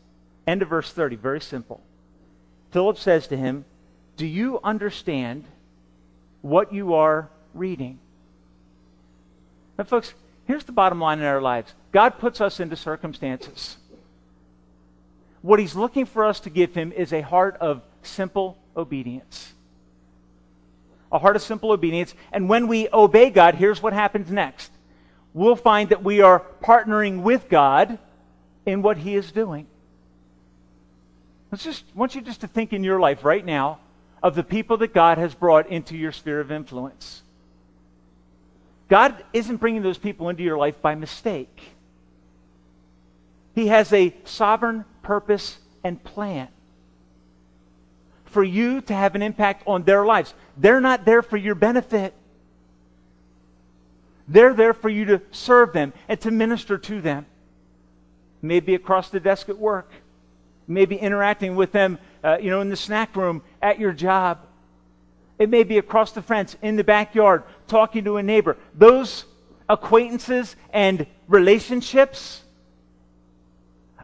End 0.45 0.61
of 0.61 0.67
verse 0.67 0.91
30, 0.91 1.15
very 1.15 1.39
simple. 1.39 1.81
Philip 2.71 2.97
says 2.97 3.27
to 3.27 3.37
him, 3.37 3.63
Do 4.17 4.25
you 4.25 4.59
understand 4.63 5.45
what 6.41 6.73
you 6.73 6.95
are 6.95 7.29
reading? 7.53 7.99
Now, 9.77 9.85
folks, 9.85 10.13
here's 10.45 10.65
the 10.65 10.71
bottom 10.71 10.99
line 10.99 11.19
in 11.19 11.25
our 11.25 11.41
lives 11.41 11.73
God 11.91 12.19
puts 12.19 12.41
us 12.41 12.59
into 12.59 12.75
circumstances. 12.75 13.77
What 15.43 15.59
he's 15.59 15.75
looking 15.75 16.05
for 16.05 16.23
us 16.23 16.39
to 16.41 16.49
give 16.49 16.73
him 16.73 16.93
is 16.93 17.11
a 17.11 17.21
heart 17.21 17.57
of 17.59 17.83
simple 18.01 18.57
obedience. 18.75 19.53
A 21.11 21.19
heart 21.19 21.35
of 21.35 21.41
simple 21.41 21.73
obedience. 21.73 22.15
And 22.31 22.47
when 22.47 22.67
we 22.67 22.87
obey 22.91 23.29
God, 23.29 23.55
here's 23.55 23.83
what 23.83 23.91
happens 23.91 24.31
next. 24.31 24.71
We'll 25.33 25.57
find 25.57 25.89
that 25.89 26.01
we 26.01 26.21
are 26.21 26.43
partnering 26.63 27.23
with 27.23 27.49
God 27.49 27.99
in 28.65 28.81
what 28.81 28.97
he 28.97 29.15
is 29.15 29.33
doing. 29.33 29.67
Let's 31.51 31.65
just 31.65 31.83
I 31.93 31.99
want 31.99 32.15
you 32.15 32.21
just 32.21 32.41
to 32.41 32.47
think 32.47 32.71
in 32.71 32.83
your 32.83 33.01
life 33.01 33.25
right 33.25 33.45
now 33.45 33.79
of 34.23 34.35
the 34.35 34.43
people 34.43 34.77
that 34.77 34.93
God 34.93 35.17
has 35.17 35.35
brought 35.35 35.67
into 35.67 35.97
your 35.97 36.13
sphere 36.13 36.39
of 36.39 36.53
influence. 36.53 37.21
God 38.87 39.21
isn't 39.33 39.57
bringing 39.57 39.81
those 39.81 39.97
people 39.97 40.29
into 40.29 40.41
your 40.41 40.57
life 40.57 40.81
by 40.81 40.95
mistake. 40.95 41.72
He 43.53 43.67
has 43.67 43.91
a 43.93 44.13
sovereign 44.25 44.85
purpose 45.01 45.57
and 45.83 46.03
plan 46.03 46.47
for 48.25 48.43
you 48.43 48.81
to 48.81 48.93
have 48.93 49.15
an 49.15 49.21
impact 49.21 49.63
on 49.67 49.83
their 49.83 50.05
lives. 50.05 50.33
They're 50.57 50.81
not 50.81 51.05
there 51.05 51.21
for 51.21 51.37
your 51.37 51.55
benefit. 51.55 52.13
They're 54.27 54.53
there 54.53 54.73
for 54.73 54.89
you 54.89 55.05
to 55.05 55.21
serve 55.31 55.73
them 55.73 55.93
and 56.07 56.19
to 56.21 56.31
minister 56.31 56.77
to 56.77 57.01
them. 57.01 57.25
Maybe 58.41 58.73
across 58.73 59.09
the 59.09 59.19
desk 59.19 59.49
at 59.49 59.57
work 59.57 59.91
maybe 60.67 60.95
interacting 60.95 61.55
with 61.55 61.71
them, 61.71 61.99
uh, 62.23 62.37
you 62.39 62.49
know, 62.49 62.61
in 62.61 62.69
the 62.69 62.75
snack 62.75 63.15
room 63.15 63.41
at 63.61 63.79
your 63.79 63.91
job. 63.91 64.39
It 65.39 65.49
may 65.49 65.63
be 65.63 65.77
across 65.77 66.11
the 66.11 66.21
fence, 66.21 66.55
in 66.61 66.75
the 66.75 66.83
backyard, 66.83 67.43
talking 67.67 68.03
to 68.05 68.17
a 68.17 68.23
neighbor. 68.23 68.57
Those 68.73 69.25
acquaintances 69.67 70.55
and 70.71 71.05
relationships 71.27 72.43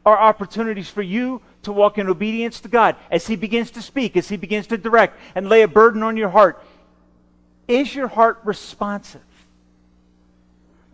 are 0.10 0.20
opportunities 0.20 0.90
for 0.90 1.02
you 1.02 1.42
to 1.64 1.72
walk 1.72 1.98
in 1.98 2.08
obedience 2.08 2.60
to 2.62 2.68
God 2.68 2.96
as 3.12 3.28
He 3.28 3.36
begins 3.36 3.72
to 3.72 3.82
speak, 3.82 4.18
as 4.18 4.28
He 4.28 4.38
begins 4.38 4.68
to 4.68 4.78
direct 4.78 5.20
and 5.36 5.48
lay 5.48 5.62
a 5.62 5.68
burden 5.68 6.04
on 6.04 6.18
your 6.18 6.30
heart. 6.30 6.64
Is 7.68 7.94
your 7.94 8.08
heart 8.08 8.40
responsive? 8.44 9.22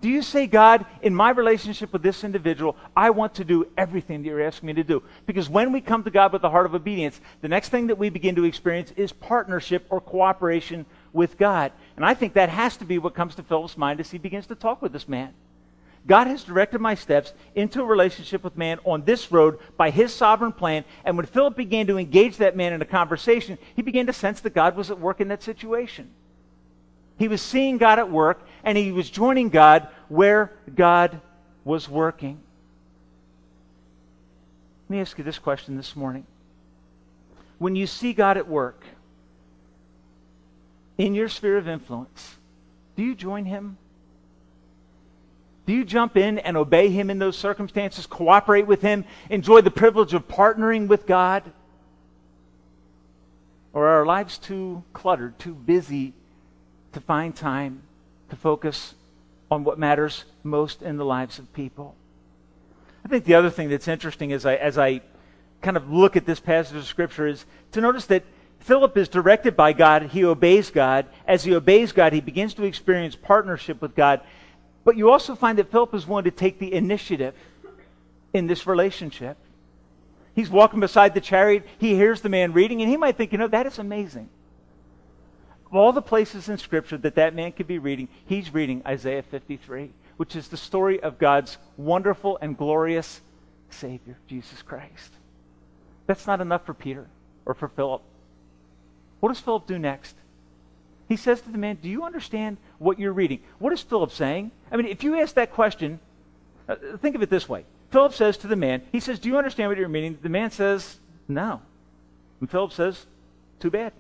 Do 0.01 0.09
you 0.09 0.21
say, 0.21 0.45
God, 0.45 0.85
in 1.01 1.15
my 1.15 1.31
relationship 1.31 1.91
with 1.91 2.03
this 2.03 2.23
individual, 2.23 2.75
I 2.95 3.09
want 3.09 3.33
to 3.35 3.45
do 3.45 3.67
everything 3.77 4.21
that 4.21 4.27
you're 4.27 4.43
asking 4.43 4.67
me 4.67 4.73
to 4.73 4.83
do? 4.83 5.01
Because 5.25 5.49
when 5.49 5.71
we 5.71 5.81
come 5.81 6.03
to 6.03 6.11
God 6.11 6.33
with 6.33 6.43
the 6.43 6.49
heart 6.49 6.65
of 6.65 6.75
obedience, 6.75 7.19
the 7.41 7.47
next 7.47 7.69
thing 7.69 7.87
that 7.87 7.97
we 7.97 8.09
begin 8.09 8.35
to 8.35 8.43
experience 8.43 8.91
is 8.97 9.11
partnership 9.11 9.87
or 9.89 10.01
cooperation 10.01 10.85
with 11.11 11.37
God. 11.37 11.71
And 11.95 12.05
I 12.05 12.13
think 12.13 12.33
that 12.33 12.49
has 12.49 12.77
to 12.77 12.85
be 12.85 12.99
what 12.99 13.15
comes 13.15 13.35
to 13.35 13.43
Philip's 13.43 13.77
mind 13.77 13.99
as 13.99 14.11
he 14.11 14.17
begins 14.17 14.45
to 14.47 14.55
talk 14.55 14.81
with 14.81 14.91
this 14.91 15.07
man. 15.07 15.33
God 16.07 16.27
has 16.27 16.43
directed 16.43 16.81
my 16.81 16.93
steps 16.93 17.33
into 17.55 17.81
a 17.81 17.85
relationship 17.85 18.43
with 18.43 18.57
man 18.57 18.79
on 18.85 19.03
this 19.05 19.31
road 19.31 19.57
by 19.75 19.89
his 19.89 20.13
sovereign 20.13 20.51
plan. 20.51 20.85
And 21.03 21.17
when 21.17 21.25
Philip 21.25 21.55
began 21.55 21.87
to 21.87 21.97
engage 21.97 22.37
that 22.37 22.55
man 22.55 22.73
in 22.73 22.81
a 22.81 22.85
conversation, 22.85 23.57
he 23.75 23.81
began 23.81 24.05
to 24.05 24.13
sense 24.13 24.41
that 24.41 24.53
God 24.53 24.75
was 24.75 24.91
at 24.91 24.99
work 24.99 25.19
in 25.19 25.29
that 25.29 25.41
situation. 25.41 26.11
He 27.17 27.27
was 27.27 27.41
seeing 27.41 27.77
God 27.77 27.97
at 27.97 28.11
work, 28.11 28.45
and 28.63 28.77
he 28.77 28.91
was 28.91 29.09
joining 29.09 29.49
God 29.49 29.87
where 30.07 30.51
God 30.75 31.21
was 31.63 31.89
working. 31.89 32.39
Let 34.87 34.95
me 34.95 35.01
ask 35.01 35.17
you 35.17 35.23
this 35.23 35.39
question 35.39 35.77
this 35.77 35.95
morning. 35.95 36.27
When 37.57 37.75
you 37.75 37.87
see 37.87 38.13
God 38.13 38.37
at 38.37 38.47
work 38.47 38.83
in 40.97 41.15
your 41.15 41.29
sphere 41.29 41.57
of 41.57 41.67
influence, 41.67 42.35
do 42.95 43.01
you 43.01 43.15
join 43.15 43.45
him? 43.45 43.77
Do 45.65 45.73
you 45.73 45.83
jump 45.83 46.15
in 46.15 46.39
and 46.39 46.55
obey 46.55 46.89
him 46.89 47.09
in 47.09 47.19
those 47.19 47.37
circumstances, 47.37 48.05
cooperate 48.05 48.67
with 48.67 48.81
him, 48.81 49.05
enjoy 49.29 49.61
the 49.61 49.71
privilege 49.71 50.13
of 50.13 50.27
partnering 50.27 50.87
with 50.87 51.07
God? 51.07 51.43
Or 53.73 53.87
are 53.87 53.99
our 53.99 54.05
lives 54.05 54.37
too 54.37 54.83
cluttered, 54.93 55.39
too 55.39 55.53
busy 55.53 56.13
to 56.93 57.01
find 57.01 57.35
time 57.35 57.81
to 58.29 58.35
focus 58.35 58.95
on 59.51 59.63
what 59.63 59.77
matters 59.77 60.25
most 60.43 60.81
in 60.81 60.97
the 60.97 61.05
lives 61.05 61.39
of 61.39 61.51
people. 61.53 61.95
I 63.03 63.07
think 63.07 63.25
the 63.25 63.35
other 63.35 63.49
thing 63.49 63.69
that's 63.69 63.87
interesting 63.87 64.31
as 64.31 64.45
I, 64.45 64.55
as 64.55 64.77
I 64.77 65.01
kind 65.61 65.77
of 65.77 65.91
look 65.91 66.15
at 66.15 66.25
this 66.25 66.39
passage 66.39 66.77
of 66.77 66.85
Scripture 66.85 67.27
is 67.27 67.45
to 67.71 67.81
notice 67.81 68.05
that 68.07 68.23
Philip 68.59 68.97
is 68.97 69.07
directed 69.07 69.55
by 69.55 69.73
God. 69.73 70.03
He 70.03 70.23
obeys 70.25 70.71
God. 70.71 71.05
As 71.27 71.43
he 71.43 71.53
obeys 71.53 71.91
God, 71.91 72.13
he 72.13 72.21
begins 72.21 72.53
to 72.55 72.63
experience 72.63 73.15
partnership 73.15 73.81
with 73.81 73.93
God. 73.93 74.21
But 74.85 74.95
you 74.95 75.11
also 75.11 75.35
find 75.35 75.57
that 75.57 75.71
Philip 75.71 75.93
is 75.93 76.07
willing 76.07 76.23
to 76.23 76.31
take 76.31 76.59
the 76.59 76.71
initiative 76.71 77.33
in 78.33 78.47
this 78.47 78.65
relationship. 78.65 79.35
He's 80.35 80.49
walking 80.49 80.79
beside 80.79 81.13
the 81.13 81.21
chariot. 81.21 81.65
He 81.79 81.95
hears 81.95 82.21
the 82.21 82.29
man 82.29 82.53
reading, 82.53 82.81
and 82.81 82.89
he 82.89 82.95
might 82.95 83.17
think, 83.17 83.31
you 83.31 83.37
know, 83.37 83.47
that 83.47 83.65
is 83.65 83.79
amazing. 83.79 84.29
Of 85.65 85.75
all 85.75 85.91
the 85.91 86.01
places 86.01 86.47
in 86.47 86.57
Scripture 86.59 86.97
that 86.99 87.15
that 87.15 87.33
man 87.33 87.51
could 87.51 87.67
be 87.67 87.79
reading, 87.79 88.07
he's 88.25 88.53
reading 88.53 88.83
Isaiah 88.85 89.23
53, 89.23 89.91
which 90.17 90.35
is 90.35 90.49
the 90.49 90.57
story 90.57 91.01
of 91.01 91.17
God's 91.17 91.57
wonderful 91.77 92.37
and 92.39 92.55
glorious 92.55 93.21
Savior, 93.71 94.17
Jesus 94.27 94.61
Christ. 94.61 95.11
That's 96.05 96.27
not 96.27 96.41
enough 96.41 96.65
for 96.65 96.75
Peter 96.75 97.07
or 97.45 97.55
for 97.55 97.67
Philip. 97.67 98.03
What 99.19 99.29
does 99.29 99.39
Philip 99.39 99.65
do 99.65 99.79
next? 99.79 100.15
He 101.07 101.15
says 101.15 101.41
to 101.41 101.49
the 101.49 101.57
man, 101.57 101.77
Do 101.81 101.89
you 101.89 102.03
understand 102.03 102.57
what 102.79 102.99
you're 102.99 103.13
reading? 103.13 103.39
What 103.59 103.73
is 103.73 103.81
Philip 103.81 104.11
saying? 104.11 104.51
I 104.71 104.77
mean, 104.77 104.87
if 104.87 105.03
you 105.03 105.19
ask 105.19 105.35
that 105.35 105.51
question, 105.51 105.99
uh, 106.67 106.75
think 106.97 107.15
of 107.15 107.21
it 107.21 107.29
this 107.29 107.47
way. 107.47 107.65
Philip 107.91 108.13
says 108.13 108.37
to 108.37 108.47
the 108.47 108.55
man, 108.55 108.81
He 108.91 108.99
says, 108.99 109.19
Do 109.19 109.29
you 109.29 109.37
understand 109.37 109.69
what 109.69 109.77
you're 109.77 109.87
reading? 109.87 110.17
The 110.21 110.29
man 110.29 110.51
says, 110.51 110.97
No. 111.27 111.61
And 112.39 112.49
Philip 112.49 112.71
says, 112.71 113.05
Too 113.59 113.69
bad. 113.69 113.93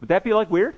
Would 0.00 0.08
that 0.08 0.24
be 0.24 0.32
like 0.32 0.50
weird? 0.50 0.76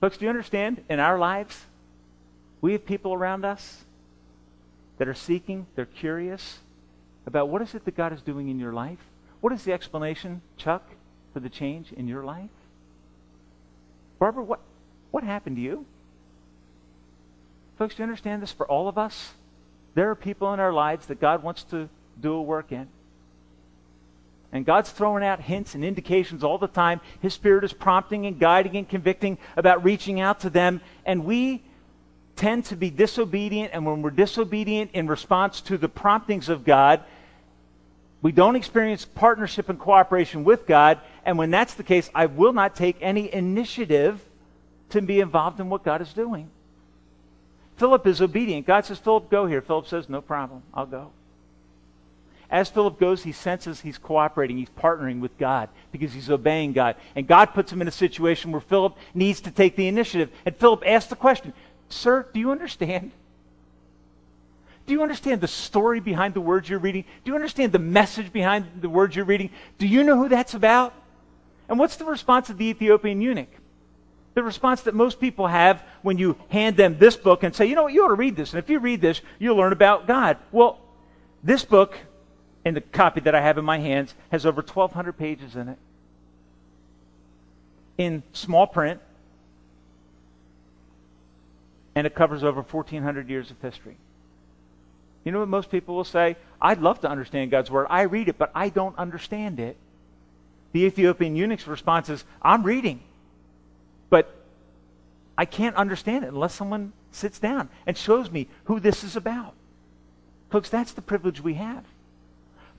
Folks, 0.00 0.18
do 0.18 0.26
you 0.26 0.28
understand? 0.28 0.84
In 0.90 1.00
our 1.00 1.18
lives, 1.18 1.64
we 2.60 2.72
have 2.72 2.84
people 2.84 3.14
around 3.14 3.44
us 3.44 3.84
that 4.98 5.08
are 5.08 5.14
seeking, 5.14 5.66
they're 5.74 5.86
curious 5.86 6.58
about 7.26 7.48
what 7.48 7.62
is 7.62 7.74
it 7.74 7.84
that 7.86 7.96
God 7.96 8.12
is 8.12 8.20
doing 8.20 8.48
in 8.48 8.58
your 8.58 8.72
life? 8.72 8.98
What 9.40 9.52
is 9.52 9.64
the 9.64 9.72
explanation, 9.72 10.42
Chuck, 10.56 10.82
for 11.34 11.40
the 11.40 11.50
change 11.50 11.92
in 11.92 12.08
your 12.08 12.24
life? 12.24 12.48
Barbara, 14.18 14.42
what, 14.42 14.60
what 15.10 15.24
happened 15.24 15.56
to 15.56 15.62
you? 15.62 15.84
Folks, 17.76 17.96
do 17.96 18.02
you 18.02 18.04
understand 18.04 18.40
this 18.40 18.52
for 18.52 18.66
all 18.66 18.88
of 18.88 18.96
us? 18.96 19.32
There 19.94 20.08
are 20.10 20.14
people 20.14 20.54
in 20.54 20.60
our 20.60 20.72
lives 20.72 21.06
that 21.06 21.20
God 21.20 21.42
wants 21.42 21.64
to 21.64 21.88
do 22.20 22.32
a 22.32 22.42
work 22.42 22.72
in. 22.72 22.88
And 24.52 24.64
God's 24.64 24.90
throwing 24.90 25.24
out 25.24 25.40
hints 25.40 25.74
and 25.74 25.84
indications 25.84 26.44
all 26.44 26.58
the 26.58 26.68
time. 26.68 27.00
His 27.20 27.34
Spirit 27.34 27.64
is 27.64 27.72
prompting 27.72 28.26
and 28.26 28.38
guiding 28.38 28.76
and 28.76 28.88
convicting 28.88 29.36
about 29.56 29.82
reaching 29.82 30.20
out 30.20 30.40
to 30.40 30.50
them. 30.50 30.80
And 31.04 31.24
we 31.24 31.62
tend 32.36 32.66
to 32.66 32.76
be 32.76 32.90
disobedient. 32.90 33.72
And 33.72 33.84
when 33.84 34.02
we're 34.02 34.10
disobedient 34.10 34.92
in 34.94 35.08
response 35.08 35.60
to 35.62 35.76
the 35.76 35.88
promptings 35.88 36.48
of 36.48 36.64
God, 36.64 37.02
we 38.22 38.32
don't 38.32 38.56
experience 38.56 39.04
partnership 39.04 39.68
and 39.68 39.78
cooperation 39.78 40.44
with 40.44 40.66
God. 40.66 41.00
And 41.24 41.38
when 41.38 41.50
that's 41.50 41.74
the 41.74 41.82
case, 41.82 42.10
I 42.14 42.26
will 42.26 42.52
not 42.52 42.76
take 42.76 42.96
any 43.00 43.32
initiative 43.32 44.22
to 44.90 45.00
be 45.00 45.20
involved 45.20 45.58
in 45.58 45.70
what 45.70 45.82
God 45.82 46.02
is 46.02 46.12
doing. 46.12 46.50
Philip 47.76 48.06
is 48.06 48.20
obedient. 48.20 48.66
God 48.66 48.84
says, 48.84 48.98
Philip, 48.98 49.30
go 49.30 49.46
here. 49.46 49.60
Philip 49.60 49.86
says, 49.86 50.08
no 50.08 50.20
problem. 50.20 50.62
I'll 50.72 50.86
go. 50.86 51.10
As 52.50 52.68
Philip 52.68 53.00
goes, 53.00 53.24
he 53.24 53.32
senses 53.32 53.80
he's 53.80 53.98
cooperating, 53.98 54.58
he's 54.58 54.68
partnering 54.68 55.20
with 55.20 55.36
God 55.38 55.70
because 55.90 56.12
he's 56.12 56.30
obeying 56.30 56.72
God. 56.72 56.94
And 57.16 57.26
God 57.26 57.46
puts 57.46 57.72
him 57.72 57.82
in 57.82 57.88
a 57.88 57.92
situation 57.92 58.52
where 58.52 58.60
Philip 58.60 58.96
needs 59.12 59.40
to 59.40 59.50
take 59.50 59.76
the 59.76 59.88
initiative. 59.88 60.30
And 60.46 60.54
Philip 60.54 60.84
asks 60.86 61.10
the 61.10 61.16
question 61.16 61.52
Sir, 61.88 62.26
do 62.32 62.38
you 62.38 62.52
understand? 62.52 63.10
Do 64.86 64.92
you 64.92 65.02
understand 65.02 65.40
the 65.40 65.48
story 65.48 65.98
behind 65.98 66.34
the 66.34 66.40
words 66.40 66.68
you're 66.68 66.78
reading? 66.78 67.04
Do 67.24 67.30
you 67.30 67.34
understand 67.34 67.72
the 67.72 67.78
message 67.78 68.32
behind 68.32 68.66
the 68.82 68.90
words 68.90 69.16
you're 69.16 69.24
reading? 69.24 69.50
Do 69.78 69.88
you 69.88 70.04
know 70.04 70.16
who 70.16 70.28
that's 70.28 70.54
about? 70.54 70.92
And 71.68 71.78
what's 71.78 71.96
the 71.96 72.04
response 72.04 72.50
of 72.50 72.58
the 72.58 72.66
Ethiopian 72.66 73.20
eunuch? 73.20 73.48
The 74.34 74.42
response 74.42 74.82
that 74.82 74.94
most 74.94 75.20
people 75.20 75.46
have 75.46 75.82
when 76.02 76.18
you 76.18 76.36
hand 76.48 76.76
them 76.76 76.98
this 76.98 77.16
book 77.16 77.42
and 77.42 77.54
say, 77.54 77.66
you 77.66 77.74
know 77.74 77.84
what, 77.84 77.92
you 77.92 78.04
ought 78.04 78.08
to 78.08 78.14
read 78.14 78.36
this. 78.36 78.52
And 78.52 78.58
if 78.58 78.68
you 78.68 78.80
read 78.80 79.00
this, 79.00 79.20
you'll 79.38 79.56
learn 79.56 79.72
about 79.72 80.06
God. 80.06 80.38
Well, 80.50 80.80
this 81.42 81.64
book, 81.64 81.96
and 82.64 82.76
the 82.76 82.80
copy 82.80 83.20
that 83.20 83.34
I 83.34 83.40
have 83.40 83.58
in 83.58 83.64
my 83.64 83.78
hands, 83.78 84.14
has 84.30 84.44
over 84.44 84.60
1,200 84.60 85.12
pages 85.12 85.54
in 85.54 85.68
it. 85.68 85.78
In 87.96 88.22
small 88.32 88.66
print. 88.66 89.00
And 91.94 92.06
it 92.06 92.14
covers 92.14 92.42
over 92.42 92.62
1,400 92.62 93.28
years 93.28 93.50
of 93.52 93.60
history. 93.60 93.96
You 95.24 95.32
know 95.32 95.38
what 95.38 95.48
most 95.48 95.70
people 95.70 95.94
will 95.94 96.04
say? 96.04 96.36
I'd 96.60 96.80
love 96.80 97.00
to 97.02 97.08
understand 97.08 97.50
God's 97.50 97.70
Word. 97.70 97.86
I 97.88 98.02
read 98.02 98.28
it, 98.28 98.36
but 98.36 98.50
I 98.54 98.68
don't 98.68 98.98
understand 98.98 99.60
it. 99.60 99.76
The 100.74 100.82
Ethiopian 100.82 101.36
eunuch's 101.36 101.68
response 101.68 102.08
is, 102.08 102.24
I'm 102.42 102.64
reading, 102.64 102.98
but 104.10 104.34
I 105.38 105.44
can't 105.44 105.76
understand 105.76 106.24
it 106.24 106.32
unless 106.32 106.52
someone 106.52 106.92
sits 107.12 107.38
down 107.38 107.68
and 107.86 107.96
shows 107.96 108.28
me 108.28 108.48
who 108.64 108.80
this 108.80 109.04
is 109.04 109.14
about. 109.14 109.54
Folks, 110.50 110.68
that's 110.68 110.90
the 110.90 111.00
privilege 111.00 111.40
we 111.40 111.54
have. 111.54 111.84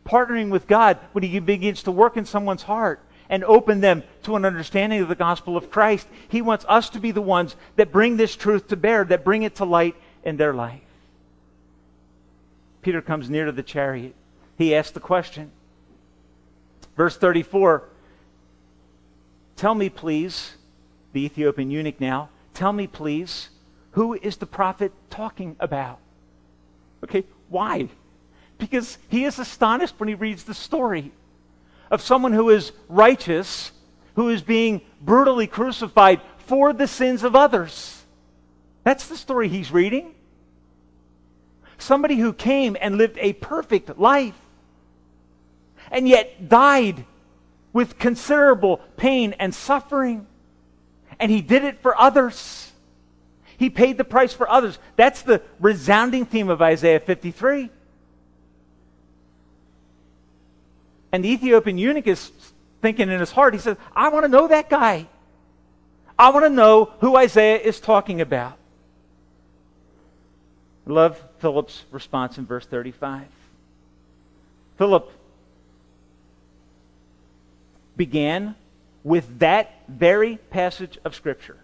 Partnering 0.05 0.49
with 0.49 0.67
God 0.67 0.99
when 1.13 1.23
He 1.23 1.39
begins 1.39 1.83
to 1.83 1.91
work 1.91 2.17
in 2.17 2.25
someone's 2.25 2.63
heart 2.63 2.99
and 3.29 3.45
open 3.45 3.79
them 3.79 4.03
to 4.23 4.35
an 4.35 4.43
understanding 4.43 4.99
of 4.99 5.07
the 5.07 5.15
gospel 5.15 5.55
of 5.55 5.71
Christ. 5.71 6.05
He 6.27 6.41
wants 6.41 6.65
us 6.67 6.89
to 6.89 6.99
be 6.99 7.11
the 7.11 7.21
ones 7.21 7.55
that 7.77 7.93
bring 7.93 8.17
this 8.17 8.35
truth 8.35 8.67
to 8.67 8.75
bear, 8.75 9.05
that 9.05 9.23
bring 9.23 9.43
it 9.43 9.55
to 9.55 9.63
light 9.63 9.95
in 10.25 10.35
their 10.35 10.53
life. 10.53 10.81
Peter 12.81 13.01
comes 13.01 13.29
near 13.29 13.45
to 13.45 13.53
the 13.53 13.63
chariot. 13.63 14.15
He 14.57 14.75
asks 14.75 14.91
the 14.91 14.99
question 14.99 15.51
Verse 16.95 17.17
34 17.17 17.83
Tell 19.55 19.75
me, 19.75 19.89
please, 19.89 20.55
the 21.13 21.25
Ethiopian 21.25 21.71
eunuch 21.71 22.01
now, 22.01 22.29
tell 22.53 22.73
me, 22.73 22.87
please, 22.87 23.49
who 23.91 24.13
is 24.13 24.37
the 24.37 24.45
prophet 24.45 24.91
talking 25.09 25.55
about? 25.59 25.99
Okay, 27.03 27.23
why? 27.47 27.87
Because 28.57 28.97
he 29.07 29.23
is 29.23 29.39
astonished 29.39 29.95
when 29.97 30.09
he 30.09 30.15
reads 30.15 30.43
the 30.43 30.53
story 30.53 31.11
of 31.89 32.01
someone 32.01 32.33
who 32.33 32.49
is 32.49 32.73
righteous, 32.89 33.71
who 34.15 34.29
is 34.29 34.41
being 34.41 34.81
brutally 35.01 35.47
crucified 35.47 36.19
for 36.37 36.73
the 36.73 36.87
sins 36.87 37.23
of 37.23 37.35
others. 37.35 38.03
That's 38.83 39.07
the 39.07 39.17
story 39.17 39.47
he's 39.47 39.71
reading. 39.71 40.13
Somebody 41.77 42.15
who 42.15 42.33
came 42.33 42.75
and 42.79 42.97
lived 42.97 43.17
a 43.19 43.33
perfect 43.33 43.97
life 43.97 44.35
and 45.91 46.07
yet 46.07 46.49
died 46.49 47.05
with 47.73 47.99
considerable 47.99 48.77
pain 48.97 49.33
and 49.39 49.53
suffering. 49.53 50.25
And 51.19 51.31
he 51.31 51.41
did 51.41 51.63
it 51.63 51.81
for 51.81 51.99
others. 51.99 52.71
He 53.57 53.69
paid 53.69 53.97
the 53.97 54.03
price 54.03 54.33
for 54.33 54.49
others. 54.49 54.77
That's 54.95 55.21
the 55.21 55.41
resounding 55.59 56.25
theme 56.25 56.49
of 56.49 56.61
Isaiah 56.61 56.99
53. 56.99 57.69
And 61.11 61.23
the 61.23 61.29
Ethiopian 61.29 61.77
eunuch 61.77 62.07
is 62.07 62.31
thinking 62.81 63.09
in 63.09 63.19
his 63.19 63.31
heart, 63.31 63.53
he 63.53 63.59
says, 63.59 63.77
I 63.95 64.09
want 64.09 64.25
to 64.25 64.29
know 64.29 64.47
that 64.47 64.69
guy. 64.69 65.07
I 66.17 66.29
want 66.29 66.45
to 66.45 66.49
know 66.49 66.91
who 66.99 67.15
Isaiah 67.15 67.57
is 67.57 67.79
talking 67.79 68.21
about. 68.21 68.57
Love 70.85 71.21
Philip's 71.39 71.83
response 71.91 72.37
in 72.37 72.45
verse 72.45 72.65
35. 72.65 73.25
Philip 74.77 75.11
began 77.97 78.55
with 79.03 79.39
that 79.39 79.83
very 79.87 80.37
passage 80.37 80.97
of 81.05 81.15
Scripture. 81.15 81.57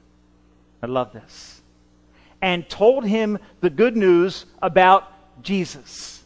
I 0.81 0.88
love 0.88 1.11
this. 1.13 1.61
And 2.41 2.67
told 2.67 3.05
him 3.05 3.39
the 3.61 3.70
good 3.70 3.96
news 3.96 4.46
about 4.61 5.11
Jesus. 5.44 6.24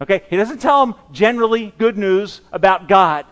Okay? 0.00 0.22
He 0.30 0.36
doesn't 0.36 0.60
tell 0.60 0.82
him 0.82 0.94
generally 1.12 1.74
good 1.78 1.98
news 1.98 2.40
about 2.52 2.88
God. 2.88 3.26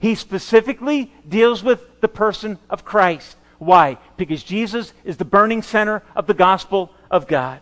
He 0.00 0.14
specifically 0.14 1.12
deals 1.28 1.62
with 1.62 2.00
the 2.00 2.08
person 2.08 2.58
of 2.70 2.84
Christ. 2.84 3.36
Why? 3.58 3.98
Because 4.16 4.42
Jesus 4.42 4.92
is 5.04 5.16
the 5.16 5.24
burning 5.24 5.62
center 5.62 6.02
of 6.14 6.26
the 6.26 6.34
gospel 6.34 6.92
of 7.10 7.26
God. 7.26 7.60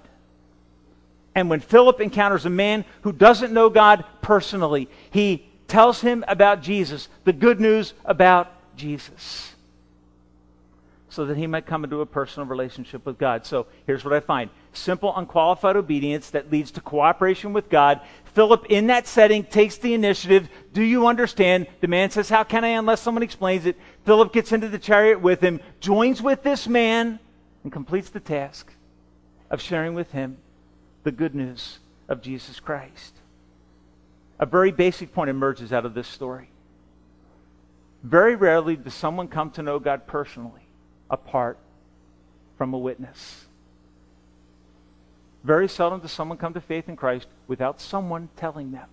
And 1.35 1.51
when 1.51 1.61
Philip 1.61 2.01
encounters 2.01 2.46
a 2.46 2.51
man 2.51 2.85
who 3.03 3.12
doesn't 3.12 3.53
know 3.53 3.68
God 3.70 4.05
personally, 4.22 4.88
he 5.11 5.46
tells 5.68 6.00
him 6.00 6.24
about 6.29 6.62
Jesus, 6.62 7.09
the 7.24 7.33
good 7.33 7.61
news 7.61 7.94
about 8.05 8.52
Jesus, 8.76 9.55
so 11.09 11.24
that 11.26 11.37
he 11.37 11.46
might 11.46 11.66
come 11.66 11.85
into 11.85 12.00
a 12.00 12.07
personal 12.07 12.46
relationship 12.46 13.07
with 13.07 13.18
God. 13.18 13.46
So 13.46 13.66
here's 13.87 14.05
what 14.05 14.14
I 14.14 14.20
find 14.20 14.50
simple, 14.72 15.16
unqualified 15.16 15.76
obedience 15.76 16.31
that 16.31 16.52
leads 16.52 16.70
to 16.72 16.81
cooperation 16.81 17.52
with 17.52 17.70
God. 17.70 18.00
Philip, 18.35 18.66
in 18.68 18.88
that 18.88 19.07
setting, 19.07 19.44
takes 19.44 19.79
the 19.79 19.94
initiative. 19.94 20.50
Do 20.74 20.83
you 20.83 21.07
understand? 21.07 21.66
The 21.81 21.88
man 21.88 22.11
says, 22.11 22.29
How 22.29 22.44
can 22.44 22.64
I 22.64 22.68
unless 22.68 23.00
someone 23.00 23.22
explains 23.22 23.64
it? 23.64 23.76
Philip 24.05 24.33
gets 24.33 24.52
into 24.52 24.68
the 24.68 24.79
chariot 24.79 25.20
with 25.20 25.40
him, 25.40 25.61
joins 25.81 26.20
with 26.20 26.42
this 26.42 26.68
man, 26.68 27.18
and 27.62 27.72
completes 27.72 28.11
the 28.11 28.20
task 28.20 28.72
of 29.50 29.62
sharing 29.62 29.94
with 29.94 30.12
him 30.12 30.37
the 31.05 31.12
good 31.12 31.35
news 31.35 31.79
of 32.09 32.20
Jesus 32.20 32.61
Christ 32.61 33.16
a 34.38 34.46
very 34.46 34.70
basic 34.70 35.12
point 35.12 35.31
emerges 35.31 35.72
out 35.72 35.87
of 35.87 35.94
this 35.94 36.09
story. 36.09 36.49
Very 38.03 38.37
rarely 38.37 38.77
does 38.77 38.94
someone 38.94 39.29
come 39.29 39.51
to 39.53 39.62
know 39.62 39.79
God 39.79 40.07
personally 40.07 40.62
apart 41.11 41.59
from 42.59 42.75
a 42.75 42.79
witness. 42.79 43.46
Very 45.44 45.68
seldom 45.68 46.01
does 46.01 46.12
someone 46.12 46.38
come 46.38 46.55
to 46.55 46.61
faith 46.61 46.88
in 46.88 46.96
Christ 46.96 47.29
without 47.46 47.81
someone 47.81 48.29
telling 48.37 48.72
them. 48.72 48.88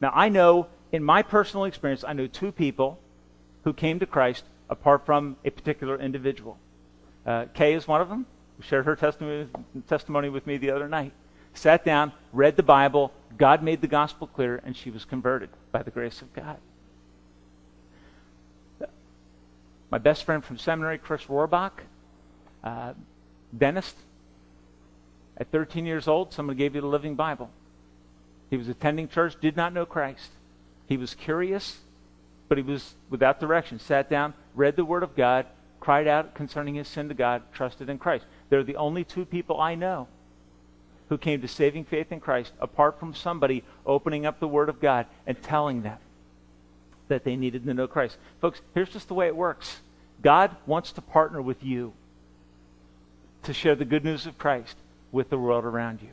Now, 0.00 0.10
I 0.14 0.28
know 0.28 0.66
in 0.92 1.02
my 1.02 1.22
personal 1.22 1.64
experience, 1.64 2.04
I 2.06 2.12
know 2.12 2.26
two 2.26 2.52
people 2.52 2.98
who 3.62 3.72
came 3.72 3.98
to 4.00 4.06
Christ 4.06 4.44
apart 4.68 5.06
from 5.06 5.36
a 5.44 5.50
particular 5.50 5.98
individual. 5.98 6.58
Uh, 7.24 7.46
Kay 7.54 7.74
is 7.74 7.88
one 7.88 8.00
of 8.00 8.08
them, 8.08 8.26
who 8.56 8.62
shared 8.62 8.84
her 8.86 8.96
testimony, 8.96 9.48
testimony 9.88 10.28
with 10.28 10.46
me 10.46 10.56
the 10.56 10.70
other 10.70 10.88
night. 10.88 11.12
Sat 11.54 11.84
down, 11.84 12.12
read 12.32 12.56
the 12.56 12.62
Bible, 12.62 13.12
God 13.36 13.62
made 13.62 13.80
the 13.80 13.86
gospel 13.86 14.26
clear, 14.26 14.60
and 14.64 14.76
she 14.76 14.90
was 14.90 15.04
converted 15.04 15.50
by 15.72 15.82
the 15.82 15.90
grace 15.90 16.22
of 16.22 16.32
God. 16.32 16.58
My 19.90 19.98
best 19.98 20.24
friend 20.24 20.44
from 20.44 20.58
seminary, 20.58 20.98
Chris 20.98 21.24
Rohrbach, 21.24 21.72
uh, 22.62 22.94
dentist. 23.56 23.96
At 25.36 25.50
13 25.50 25.84
years 25.84 26.06
old, 26.06 26.32
someone 26.32 26.56
gave 26.56 26.74
you 26.74 26.80
the 26.80 26.86
Living 26.86 27.14
Bible. 27.14 27.50
He 28.50 28.56
was 28.56 28.68
attending 28.68 29.08
church, 29.08 29.36
did 29.40 29.56
not 29.56 29.72
know 29.72 29.84
Christ. 29.86 30.30
He 30.86 30.96
was 30.96 31.14
curious, 31.14 31.80
but 32.48 32.58
he 32.58 32.62
was 32.62 32.94
without 33.10 33.40
direction. 33.40 33.78
Sat 33.78 34.08
down, 34.08 34.34
read 34.54 34.76
the 34.76 34.84
Word 34.84 35.02
of 35.02 35.16
God, 35.16 35.46
cried 35.80 36.06
out 36.06 36.34
concerning 36.34 36.74
his 36.74 36.88
sin 36.88 37.08
to 37.08 37.14
God, 37.14 37.42
trusted 37.52 37.88
in 37.88 37.98
Christ. 37.98 38.26
They're 38.48 38.62
the 38.62 38.76
only 38.76 39.04
two 39.04 39.24
people 39.24 39.60
I 39.60 39.74
know 39.74 40.08
who 41.08 41.18
came 41.18 41.40
to 41.42 41.48
saving 41.48 41.84
faith 41.84 42.12
in 42.12 42.20
Christ 42.20 42.52
apart 42.60 42.98
from 42.98 43.14
somebody 43.14 43.62
opening 43.84 44.26
up 44.26 44.40
the 44.40 44.48
Word 44.48 44.68
of 44.68 44.80
God 44.80 45.06
and 45.26 45.40
telling 45.42 45.82
them 45.82 45.98
that 47.08 47.24
they 47.24 47.36
needed 47.36 47.64
to 47.64 47.74
know 47.74 47.86
Christ. 47.86 48.16
Folks, 48.40 48.60
here's 48.74 48.88
just 48.88 49.08
the 49.08 49.14
way 49.14 49.26
it 49.26 49.36
works 49.36 49.80
God 50.22 50.56
wants 50.66 50.92
to 50.92 51.00
partner 51.00 51.42
with 51.42 51.62
you 51.62 51.92
to 53.42 53.52
share 53.52 53.74
the 53.74 53.84
good 53.84 54.04
news 54.04 54.26
of 54.26 54.38
Christ 54.38 54.76
with 55.12 55.28
the 55.28 55.38
world 55.38 55.64
around 55.64 56.00
you. 56.02 56.08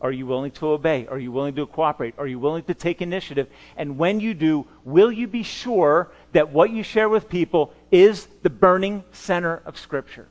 Are 0.00 0.12
you 0.12 0.26
willing 0.26 0.52
to 0.52 0.68
obey? 0.68 1.08
Are 1.08 1.18
you 1.18 1.32
willing 1.32 1.56
to 1.56 1.66
cooperate? 1.66 2.14
Are 2.18 2.26
you 2.26 2.38
willing 2.38 2.62
to 2.64 2.74
take 2.74 3.02
initiative? 3.02 3.48
And 3.76 3.98
when 3.98 4.20
you 4.20 4.32
do, 4.32 4.66
will 4.84 5.10
you 5.10 5.26
be 5.26 5.42
sure 5.42 6.12
that 6.32 6.50
what 6.50 6.70
you 6.70 6.84
share 6.84 7.08
with 7.08 7.28
people 7.28 7.72
is 7.90 8.28
the 8.42 8.50
burning 8.50 9.02
center 9.10 9.60
of 9.64 9.76
Scripture, 9.76 10.28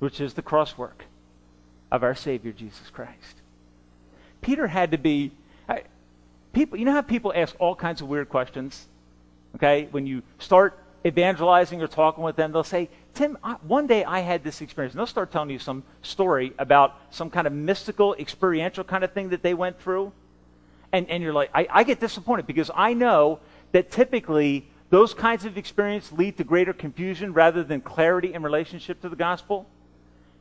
which 0.00 0.20
is 0.20 0.34
the 0.34 0.42
crosswork? 0.42 1.06
Of 1.90 2.02
our 2.02 2.14
Savior 2.14 2.52
Jesus 2.52 2.90
Christ. 2.90 3.40
Peter 4.40 4.66
had 4.66 4.90
to 4.90 4.98
be. 4.98 5.32
I, 5.68 5.82
people, 6.52 6.78
you 6.78 6.84
know 6.84 6.92
how 6.92 7.02
people 7.02 7.32
ask 7.34 7.54
all 7.58 7.74
kinds 7.74 8.00
of 8.00 8.08
weird 8.08 8.28
questions? 8.28 8.86
Okay? 9.56 9.88
When 9.90 10.06
you 10.06 10.22
start 10.38 10.78
evangelizing 11.06 11.82
or 11.82 11.86
talking 11.86 12.24
with 12.24 12.36
them, 12.36 12.52
they'll 12.52 12.64
say, 12.64 12.88
Tim, 13.14 13.38
I, 13.44 13.52
one 13.66 13.86
day 13.86 14.04
I 14.04 14.20
had 14.20 14.42
this 14.42 14.60
experience. 14.60 14.94
And 14.94 14.98
they'll 14.98 15.06
start 15.06 15.30
telling 15.30 15.50
you 15.50 15.58
some 15.58 15.84
story 16.02 16.52
about 16.58 16.98
some 17.10 17.30
kind 17.30 17.46
of 17.46 17.52
mystical, 17.52 18.14
experiential 18.14 18.84
kind 18.84 19.04
of 19.04 19.12
thing 19.12 19.28
that 19.30 19.42
they 19.42 19.54
went 19.54 19.80
through. 19.80 20.12
And, 20.92 21.08
and 21.08 21.22
you're 21.22 21.32
like, 21.32 21.50
I, 21.54 21.66
I 21.70 21.84
get 21.84 22.00
disappointed 22.00 22.46
because 22.46 22.70
I 22.74 22.94
know 22.94 23.40
that 23.72 23.90
typically 23.90 24.68
those 24.90 25.12
kinds 25.12 25.44
of 25.44 25.58
experiences 25.58 26.12
lead 26.12 26.36
to 26.38 26.44
greater 26.44 26.72
confusion 26.72 27.32
rather 27.32 27.64
than 27.64 27.80
clarity 27.80 28.32
in 28.32 28.42
relationship 28.42 29.00
to 29.02 29.08
the 29.08 29.16
gospel. 29.16 29.68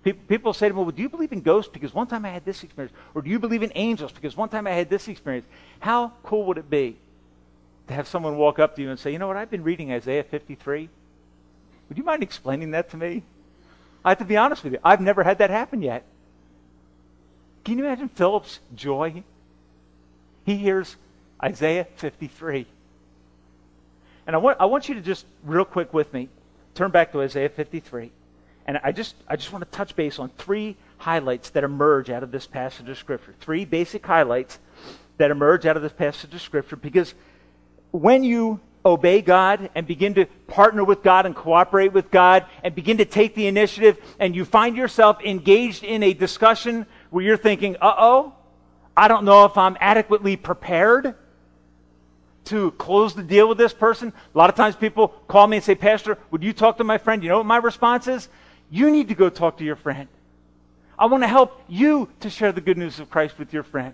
People 0.03 0.53
say 0.53 0.67
to 0.67 0.73
me, 0.73 0.81
well, 0.81 0.91
do 0.91 1.01
you 1.01 1.07
believe 1.07 1.31
in 1.31 1.41
ghosts? 1.41 1.71
Because 1.71 1.93
one 1.93 2.07
time 2.07 2.25
I 2.25 2.29
had 2.29 2.43
this 2.43 2.61
experience. 2.63 2.93
Or 3.15 3.21
do 3.21 3.29
you 3.29 3.39
believe 3.39 3.63
in 3.63 3.71
angels? 3.73 4.11
Because 4.11 4.35
one 4.35 4.49
time 4.49 4.67
I 4.67 4.71
had 4.71 4.89
this 4.89 5.07
experience. 5.07 5.45
How 5.79 6.11
cool 6.23 6.45
would 6.45 6.57
it 6.57 6.69
be 6.69 6.97
to 7.87 7.93
have 7.93 8.07
someone 8.07 8.37
walk 8.37 8.59
up 8.59 8.75
to 8.75 8.81
you 8.81 8.89
and 8.89 8.99
say, 8.99 9.11
You 9.11 9.19
know 9.19 9.27
what? 9.27 9.37
I've 9.37 9.49
been 9.49 9.63
reading 9.63 9.93
Isaiah 9.93 10.23
53. 10.23 10.89
Would 11.87 11.97
you 11.97 12.03
mind 12.03 12.21
explaining 12.21 12.71
that 12.71 12.89
to 12.91 12.97
me? 12.97 13.23
I 14.03 14.09
have 14.09 14.17
to 14.17 14.25
be 14.25 14.35
honest 14.35 14.65
with 14.65 14.73
you. 14.73 14.79
I've 14.83 14.99
never 14.99 15.23
had 15.23 15.37
that 15.37 15.49
happen 15.49 15.81
yet. 15.81 16.03
Can 17.63 17.77
you 17.77 17.85
imagine 17.85 18.09
Philip's 18.09 18.59
joy? 18.75 19.23
He 20.45 20.57
hears 20.57 20.97
Isaiah 21.41 21.87
53. 21.95 22.65
And 24.27 24.35
I 24.35 24.39
want, 24.39 24.57
I 24.59 24.65
want 24.65 24.89
you 24.89 24.95
to 24.95 25.01
just, 25.01 25.25
real 25.43 25.63
quick 25.63 25.93
with 25.93 26.13
me, 26.13 26.27
turn 26.75 26.91
back 26.91 27.13
to 27.13 27.21
Isaiah 27.21 27.49
53. 27.49 28.11
And 28.65 28.79
I 28.83 28.91
just, 28.91 29.15
I 29.27 29.35
just 29.35 29.51
want 29.51 29.69
to 29.69 29.77
touch 29.77 29.95
base 29.95 30.19
on 30.19 30.29
three 30.29 30.77
highlights 30.97 31.49
that 31.51 31.63
emerge 31.63 32.09
out 32.09 32.23
of 32.23 32.31
this 32.31 32.47
passage 32.47 32.87
of 32.87 32.97
Scripture. 32.97 33.33
Three 33.39 33.65
basic 33.65 34.05
highlights 34.05 34.59
that 35.17 35.31
emerge 35.31 35.65
out 35.65 35.75
of 35.75 35.83
this 35.83 35.91
passage 35.91 36.33
of 36.33 36.41
Scripture 36.41 36.75
because 36.75 37.13
when 37.91 38.23
you 38.23 38.59
obey 38.85 39.21
God 39.21 39.69
and 39.75 39.87
begin 39.87 40.13
to 40.15 40.25
partner 40.47 40.83
with 40.83 41.03
God 41.03 41.25
and 41.25 41.35
cooperate 41.35 41.93
with 41.93 42.11
God 42.11 42.45
and 42.63 42.75
begin 42.75 42.97
to 42.97 43.05
take 43.05 43.35
the 43.35 43.47
initiative 43.47 43.97
and 44.19 44.35
you 44.35 44.45
find 44.45 44.75
yourself 44.75 45.21
engaged 45.23 45.83
in 45.83 46.03
a 46.03 46.13
discussion 46.13 46.85
where 47.09 47.23
you're 47.23 47.37
thinking, 47.37 47.75
uh 47.81 47.93
oh, 47.97 48.33
I 48.95 49.07
don't 49.07 49.25
know 49.25 49.45
if 49.45 49.57
I'm 49.57 49.77
adequately 49.79 50.35
prepared 50.35 51.15
to 52.45 52.71
close 52.71 53.15
the 53.15 53.23
deal 53.23 53.47
with 53.47 53.57
this 53.57 53.73
person. 53.73 54.11
A 54.33 54.37
lot 54.37 54.49
of 54.49 54.55
times 54.55 54.75
people 54.75 55.09
call 55.27 55.47
me 55.47 55.57
and 55.57 55.63
say, 55.63 55.75
Pastor, 55.75 56.17
would 56.31 56.43
you 56.43 56.53
talk 56.53 56.77
to 56.77 56.83
my 56.83 56.97
friend? 56.97 57.23
You 57.23 57.29
know 57.29 57.37
what 57.37 57.45
my 57.45 57.57
response 57.57 58.07
is? 58.07 58.27
You 58.69 58.91
need 58.91 59.09
to 59.09 59.15
go 59.15 59.29
talk 59.29 59.57
to 59.57 59.63
your 59.63 59.75
friend. 59.75 60.07
I 60.97 61.07
want 61.07 61.23
to 61.23 61.27
help 61.27 61.61
you 61.67 62.09
to 62.21 62.29
share 62.29 62.51
the 62.51 62.61
good 62.61 62.77
news 62.77 62.99
of 62.99 63.09
Christ 63.09 63.37
with 63.39 63.53
your 63.53 63.63
friend. 63.63 63.93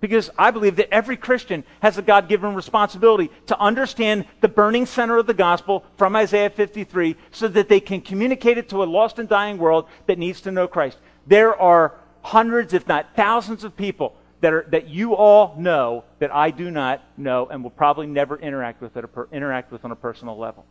Because 0.00 0.30
I 0.38 0.50
believe 0.50 0.76
that 0.76 0.92
every 0.92 1.16
Christian 1.16 1.62
has 1.80 1.98
a 1.98 2.02
God 2.02 2.28
given 2.28 2.54
responsibility 2.54 3.30
to 3.46 3.60
understand 3.60 4.24
the 4.40 4.48
burning 4.48 4.86
center 4.86 5.18
of 5.18 5.26
the 5.26 5.34
gospel 5.34 5.84
from 5.98 6.16
Isaiah 6.16 6.48
53 6.48 7.16
so 7.30 7.48
that 7.48 7.68
they 7.68 7.80
can 7.80 8.00
communicate 8.00 8.56
it 8.56 8.70
to 8.70 8.82
a 8.82 8.84
lost 8.84 9.18
and 9.18 9.28
dying 9.28 9.58
world 9.58 9.86
that 10.06 10.18
needs 10.18 10.40
to 10.42 10.50
know 10.50 10.66
Christ. 10.66 10.96
There 11.26 11.54
are 11.54 11.94
hundreds, 12.22 12.72
if 12.72 12.88
not 12.88 13.14
thousands, 13.14 13.62
of 13.62 13.76
people 13.76 14.16
that, 14.40 14.54
are, 14.54 14.66
that 14.70 14.88
you 14.88 15.14
all 15.14 15.54
know 15.58 16.04
that 16.18 16.34
I 16.34 16.50
do 16.50 16.70
not 16.70 17.02
know 17.18 17.46
and 17.50 17.62
will 17.62 17.70
probably 17.70 18.06
never 18.06 18.38
interact 18.38 18.80
with, 18.80 18.96
at 18.96 19.04
a, 19.04 19.08
interact 19.32 19.70
with 19.70 19.84
on 19.84 19.90
a 19.90 19.96
personal 19.96 20.38
level. 20.38 20.64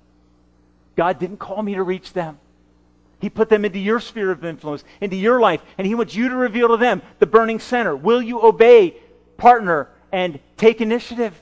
God 0.95 1.19
didn't 1.19 1.37
call 1.37 1.61
me 1.61 1.75
to 1.75 1.83
reach 1.83 2.13
them. 2.13 2.39
He 3.19 3.29
put 3.29 3.49
them 3.49 3.65
into 3.65 3.79
your 3.79 3.99
sphere 3.99 4.31
of 4.31 4.45
influence, 4.45 4.83
into 5.01 5.15
your 5.15 5.39
life, 5.39 5.61
and 5.77 5.85
He 5.85 5.95
wants 5.95 6.15
you 6.15 6.29
to 6.29 6.35
reveal 6.35 6.69
to 6.69 6.77
them 6.77 7.01
the 7.19 7.25
burning 7.25 7.59
center. 7.59 7.95
Will 7.95 8.21
you 8.21 8.41
obey 8.41 8.95
partner 9.39 9.89
and 10.11 10.39
take 10.57 10.81
initiative. 10.81 11.39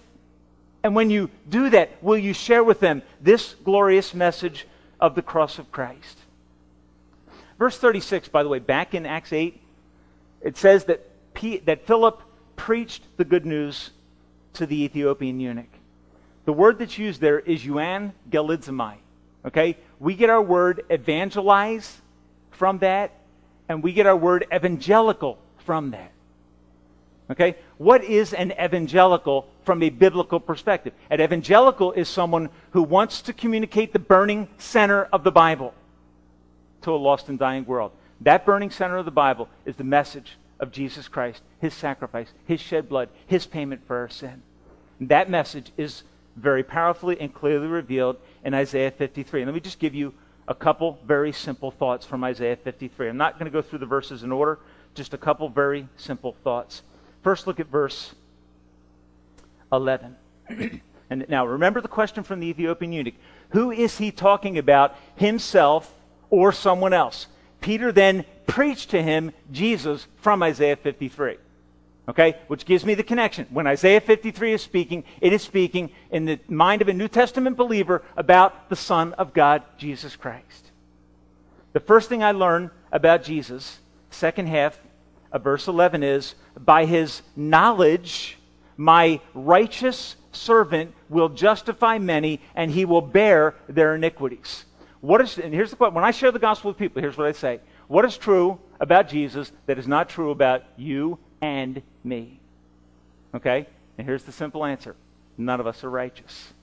And 0.84 0.96
when 0.96 1.10
you 1.10 1.30
do 1.50 1.70
that, 1.72 2.02
will 2.02 2.18
you 2.18 2.34
share 2.34 2.64
with 2.64 2.80
them 2.80 3.02
this 3.20 3.56
glorious 3.66 4.14
message 4.14 4.66
of 5.02 5.16
the 5.16 5.22
cross 5.22 5.60
of 5.60 5.72
Christ? 5.72 6.20
Verse 7.60 7.78
36, 7.78 8.30
by 8.30 8.44
the 8.44 8.50
way, 8.50 8.60
back 8.60 8.94
in 8.94 9.06
Acts 9.06 9.34
8, 9.34 9.60
it 10.42 10.56
says 10.56 10.86
that, 10.86 11.10
P, 11.34 11.58
that 11.58 11.86
Philip 11.86 12.22
preached 12.56 13.04
the 13.18 13.26
good 13.26 13.46
news 13.46 13.90
to 14.54 14.66
the 14.66 14.84
Ethiopian 14.84 15.40
eunuch. 15.40 15.66
The 16.46 16.54
word 16.54 16.78
that's 16.80 16.98
used 16.98 17.20
there 17.20 17.40
is 17.40 17.64
euan 17.64 18.14
gelizamai. 18.30 18.96
Okay? 19.46 19.78
We 20.00 20.16
get 20.16 20.30
our 20.30 20.42
word 20.42 20.86
evangelize 20.90 22.02
from 22.52 22.80
that, 22.80 23.12
and 23.70 23.84
we 23.84 23.94
get 23.94 24.06
our 24.06 24.16
word 24.16 24.46
evangelical 24.54 25.38
from 25.58 25.92
that. 25.92 26.12
Okay? 27.30 27.56
What 27.78 28.04
is 28.04 28.34
an 28.34 28.54
evangelical 28.54 29.48
from 29.64 29.84
a 29.84 29.90
biblical 29.90 30.40
perspective? 30.40 30.94
An 31.10 31.22
evangelical 31.22 31.92
is 31.92 32.08
someone 32.08 32.50
who 32.72 32.84
wants 32.84 33.22
to 33.24 33.34
communicate 33.34 33.94
the 33.94 34.00
burning 34.00 34.48
center 34.58 35.04
of 35.06 35.24
the 35.24 35.32
Bible 35.32 35.74
to 36.82 36.92
a 36.92 36.96
lost 36.96 37.28
and 37.28 37.38
dying 37.38 37.66
world. 37.66 37.92
That 38.22 38.46
burning 38.46 38.72
center 38.72 38.98
of 38.98 39.06
the 39.06 39.12
Bible 39.12 39.50
is 39.66 39.76
the 39.76 39.84
message 39.84 40.38
of 40.60 40.72
Jesus 40.72 41.08
Christ, 41.08 41.42
his 41.60 41.74
sacrifice, 41.74 42.30
his 42.46 42.62
shed 42.62 42.90
blood, 42.90 43.10
his 43.26 43.46
payment 43.46 43.86
for 43.86 43.98
our 43.98 44.10
sin. 44.10 44.42
And 45.00 45.10
that 45.10 45.30
message 45.30 45.72
is 45.78 46.04
very 46.36 46.64
powerfully 46.64 47.20
and 47.20 47.34
clearly 47.34 47.68
revealed 47.68 48.18
in 48.44 48.54
Isaiah 48.54 48.92
53. 48.92 49.42
And 49.42 49.48
let 49.48 49.56
me 49.56 49.60
just 49.60 49.80
give 49.80 49.96
you 49.96 50.14
a 50.48 50.56
couple 50.56 51.00
very 51.06 51.32
simple 51.32 51.72
thoughts 51.72 52.06
from 52.06 52.24
Isaiah 52.24 52.56
53. 52.56 53.10
I'm 53.10 53.18
not 53.18 53.34
going 53.34 53.46
to 53.46 53.52
go 53.52 53.62
through 53.62 53.80
the 53.80 53.86
verses 53.86 54.24
in 54.24 54.32
order, 54.32 54.60
just 54.96 55.14
a 55.14 55.18
couple 55.18 55.50
very 55.50 55.88
simple 55.98 56.36
thoughts. 56.44 56.84
First, 57.24 57.48
look 57.48 57.60
at 57.60 57.68
verse 57.68 58.16
11. 59.72 60.16
and 61.10 61.26
now, 61.28 61.46
remember 61.46 61.82
the 61.82 61.88
question 61.88 62.24
from 62.24 62.40
the 62.40 62.48
Ethiopian 62.48 62.94
eunuch. 62.94 63.16
Who 63.50 63.72
is 63.72 63.98
he 63.98 64.12
talking 64.12 64.58
about, 64.58 64.96
himself 65.16 65.94
or 66.30 66.52
someone 66.52 66.94
else? 66.94 67.28
Peter 67.60 67.92
then 67.92 68.24
preached 68.46 68.92
to 68.92 69.02
him 69.02 69.34
Jesus 69.52 70.08
from 70.18 70.42
Isaiah 70.42 70.76
53. 70.78 71.38
Okay? 72.08 72.38
Which 72.48 72.66
gives 72.66 72.86
me 72.86 72.94
the 72.94 73.04
connection. 73.04 73.48
When 73.50 73.68
Isaiah 73.68 74.02
53 74.02 74.54
is 74.54 74.62
speaking, 74.62 75.04
it 75.20 75.34
is 75.34 75.42
speaking 75.42 75.92
in 76.12 76.26
the 76.26 76.40
mind 76.48 76.82
of 76.82 76.88
a 76.88 76.94
New 76.94 77.08
Testament 77.08 77.58
believer 77.58 78.04
about 78.16 78.70
the 78.70 78.76
Son 78.76 79.14
of 79.14 79.34
God, 79.34 79.64
Jesus 79.78 80.16
Christ. 80.16 80.72
The 81.74 81.80
first 81.80 82.10
thing 82.10 82.24
I 82.24 82.32
learn 82.32 82.72
about 82.92 83.24
Jesus, 83.24 83.80
second 84.10 84.48
half 84.48 84.80
of 85.32 85.44
verse 85.44 85.68
11, 85.68 86.02
is 86.02 86.36
by 86.58 86.86
his 86.86 87.22
knowledge, 87.36 88.38
my 88.78 89.20
righteous 89.34 90.16
servant 90.32 90.94
will 91.10 91.30
justify 91.30 91.98
many, 91.98 92.42
and 92.56 92.72
he 92.72 92.86
will 92.86 93.02
bear 93.02 93.56
their 93.68 93.96
iniquities. 93.96 94.66
What 95.02 95.22
is, 95.22 95.38
and 95.38 95.54
here's 95.54 95.72
the. 95.72 95.78
When 95.78 96.04
I 96.04 96.12
share 96.12 96.32
the 96.32 96.40
gospel 96.40 96.72
with 96.72 96.78
people, 96.78 97.02
here's 97.02 97.18
what 97.18 97.28
I 97.28 97.32
say. 97.32 97.60
What 97.88 98.06
is 98.06 98.18
true 98.18 98.60
about 98.80 99.10
Jesus 99.10 99.52
that 99.66 99.78
is 99.78 99.88
not 99.88 100.10
true 100.10 100.32
about 100.32 100.64
you 100.76 101.20
and 101.42 101.82
me? 102.04 102.40
Okay? 103.34 103.68
And 103.98 104.08
here's 104.08 104.24
the 104.24 104.32
simple 104.32 104.66
answer 104.66 104.96
none 105.38 105.60
of 105.60 105.68
us 105.68 105.84
are 105.84 105.90
righteous. 105.90 106.54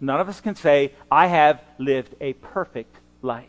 None 0.00 0.20
of 0.20 0.28
us 0.28 0.40
can 0.40 0.54
say, 0.54 0.92
I 1.10 1.26
have 1.26 1.60
lived 1.78 2.14
a 2.20 2.34
perfect 2.34 2.94
life. 3.20 3.46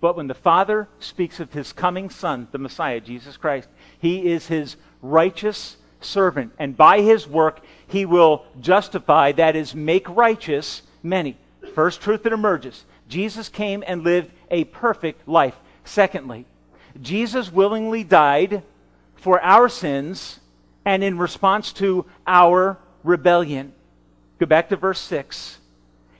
But 0.00 0.16
when 0.16 0.26
the 0.26 0.34
Father 0.34 0.88
speaks 0.98 1.40
of 1.40 1.52
his 1.52 1.72
coming 1.72 2.10
Son, 2.10 2.48
the 2.50 2.58
Messiah, 2.58 3.00
Jesus 3.00 3.36
Christ, 3.36 3.68
he 4.00 4.32
is 4.32 4.48
his 4.48 4.76
righteous 5.00 5.76
servant. 6.00 6.52
And 6.58 6.76
by 6.76 7.00
his 7.00 7.26
work, 7.26 7.60
he 7.86 8.04
will 8.04 8.44
justify, 8.60 9.32
that 9.32 9.56
is, 9.56 9.74
make 9.74 10.08
righteous 10.08 10.82
many. 11.02 11.36
First 11.74 12.00
truth 12.00 12.24
that 12.24 12.32
emerges 12.32 12.84
Jesus 13.08 13.48
came 13.48 13.84
and 13.86 14.02
lived 14.02 14.30
a 14.50 14.64
perfect 14.64 15.26
life. 15.28 15.56
Secondly, 15.84 16.46
Jesus 17.00 17.52
willingly 17.52 18.04
died 18.04 18.62
for 19.24 19.42
our 19.42 19.70
sins 19.70 20.38
and 20.84 21.02
in 21.02 21.16
response 21.16 21.72
to 21.72 22.04
our 22.26 22.78
rebellion. 23.02 23.72
Go 24.38 24.44
back 24.44 24.68
to 24.68 24.76
verse 24.76 25.00
6. 25.00 25.56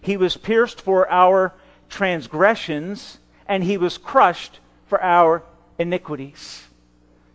He 0.00 0.16
was 0.16 0.38
pierced 0.38 0.80
for 0.80 1.06
our 1.10 1.52
transgressions 1.90 3.18
and 3.46 3.62
he 3.62 3.76
was 3.76 3.98
crushed 3.98 4.58
for 4.86 5.02
our 5.02 5.42
iniquities. 5.78 6.64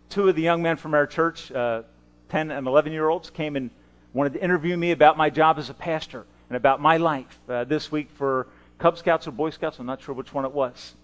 Two 0.08 0.28
of 0.28 0.34
the 0.34 0.42
young 0.42 0.60
men 0.60 0.76
from 0.76 0.92
our 0.92 1.06
church, 1.06 1.52
uh, 1.52 1.82
10 2.30 2.50
and 2.50 2.66
11 2.66 2.92
year 2.92 3.08
olds, 3.08 3.30
came 3.30 3.54
and 3.54 3.70
wanted 4.12 4.32
to 4.32 4.42
interview 4.42 4.76
me 4.76 4.90
about 4.90 5.16
my 5.16 5.30
job 5.30 5.56
as 5.56 5.70
a 5.70 5.74
pastor 5.74 6.26
and 6.48 6.56
about 6.56 6.80
my 6.80 6.96
life 6.96 7.38
uh, 7.48 7.62
this 7.62 7.92
week 7.92 8.10
for 8.10 8.48
Cub 8.80 8.98
Scouts 8.98 9.28
or 9.28 9.30
Boy 9.30 9.50
Scouts. 9.50 9.78
I'm 9.78 9.86
not 9.86 10.02
sure 10.02 10.16
which 10.16 10.34
one 10.34 10.44
it 10.44 10.52
was. 10.52 10.96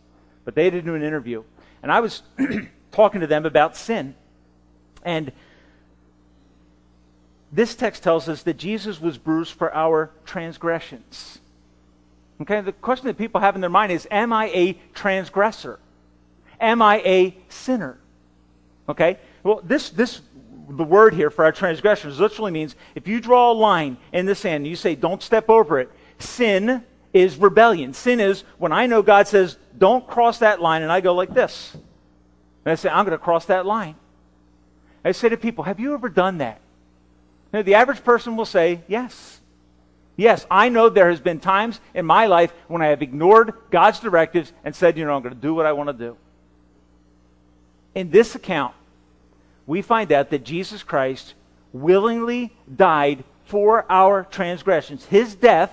But 0.44 0.56
they 0.56 0.70
did 0.70 0.84
do 0.84 0.96
an 0.96 1.04
interview. 1.04 1.44
And 1.84 1.92
I 1.92 2.00
was 2.00 2.24
talking 2.90 3.20
to 3.20 3.28
them 3.28 3.46
about 3.46 3.76
sin. 3.76 4.16
And 5.06 5.32
this 7.52 7.74
text 7.74 8.02
tells 8.02 8.28
us 8.28 8.42
that 8.42 8.58
Jesus 8.58 9.00
was 9.00 9.16
bruised 9.16 9.52
for 9.52 9.74
our 9.74 10.10
transgressions. 10.26 11.38
Okay, 12.42 12.60
the 12.60 12.72
question 12.72 13.06
that 13.06 13.16
people 13.16 13.40
have 13.40 13.54
in 13.54 13.62
their 13.62 13.70
mind 13.70 13.92
is 13.92 14.06
Am 14.10 14.32
I 14.32 14.46
a 14.48 14.78
transgressor? 14.92 15.78
Am 16.60 16.82
I 16.82 17.00
a 17.00 17.36
sinner? 17.48 17.98
Okay? 18.88 19.18
Well, 19.42 19.60
this, 19.62 19.90
this, 19.90 20.20
the 20.68 20.84
word 20.84 21.14
here 21.14 21.30
for 21.30 21.44
our 21.44 21.52
transgressions 21.52 22.18
literally 22.18 22.50
means 22.50 22.74
if 22.94 23.06
you 23.06 23.20
draw 23.20 23.52
a 23.52 23.54
line 23.54 23.96
in 24.12 24.26
the 24.26 24.34
sand 24.34 24.56
and 24.56 24.66
you 24.66 24.76
say, 24.76 24.94
don't 24.94 25.22
step 25.22 25.48
over 25.48 25.78
it, 25.78 25.90
sin 26.18 26.84
is 27.12 27.36
rebellion. 27.36 27.94
Sin 27.94 28.20
is 28.20 28.42
when 28.58 28.72
I 28.72 28.86
know 28.86 29.02
God 29.02 29.28
says, 29.28 29.56
don't 29.76 30.06
cross 30.06 30.38
that 30.38 30.60
line, 30.60 30.82
and 30.82 30.90
I 30.90 31.00
go 31.00 31.14
like 31.14 31.32
this. 31.32 31.74
And 31.74 32.72
I 32.72 32.74
say, 32.74 32.88
I'm 32.88 33.04
going 33.04 33.16
to 33.16 33.22
cross 33.22 33.44
that 33.46 33.66
line. 33.66 33.94
I 35.06 35.12
say 35.12 35.28
to 35.28 35.36
people, 35.36 35.64
have 35.64 35.78
you 35.78 35.94
ever 35.94 36.08
done 36.08 36.38
that? 36.38 36.60
Now, 37.52 37.62
the 37.62 37.74
average 37.74 38.02
person 38.02 38.36
will 38.36 38.44
say, 38.44 38.82
yes. 38.88 39.40
Yes, 40.16 40.44
I 40.50 40.68
know 40.68 40.88
there 40.88 41.10
has 41.10 41.20
been 41.20 41.38
times 41.38 41.80
in 41.94 42.04
my 42.04 42.26
life 42.26 42.52
when 42.66 42.82
I 42.82 42.86
have 42.86 43.02
ignored 43.02 43.52
God's 43.70 44.00
directives 44.00 44.52
and 44.64 44.74
said, 44.74 44.98
you 44.98 45.04
know, 45.04 45.14
I'm 45.14 45.22
going 45.22 45.34
to 45.34 45.40
do 45.40 45.54
what 45.54 45.64
I 45.64 45.72
want 45.72 45.88
to 45.90 45.92
do. 45.92 46.16
In 47.94 48.10
this 48.10 48.34
account, 48.34 48.74
we 49.66 49.80
find 49.80 50.10
out 50.10 50.30
that 50.30 50.44
Jesus 50.44 50.82
Christ 50.82 51.34
willingly 51.72 52.52
died 52.74 53.22
for 53.44 53.86
our 53.88 54.24
transgressions. 54.24 55.04
His 55.04 55.36
death 55.36 55.72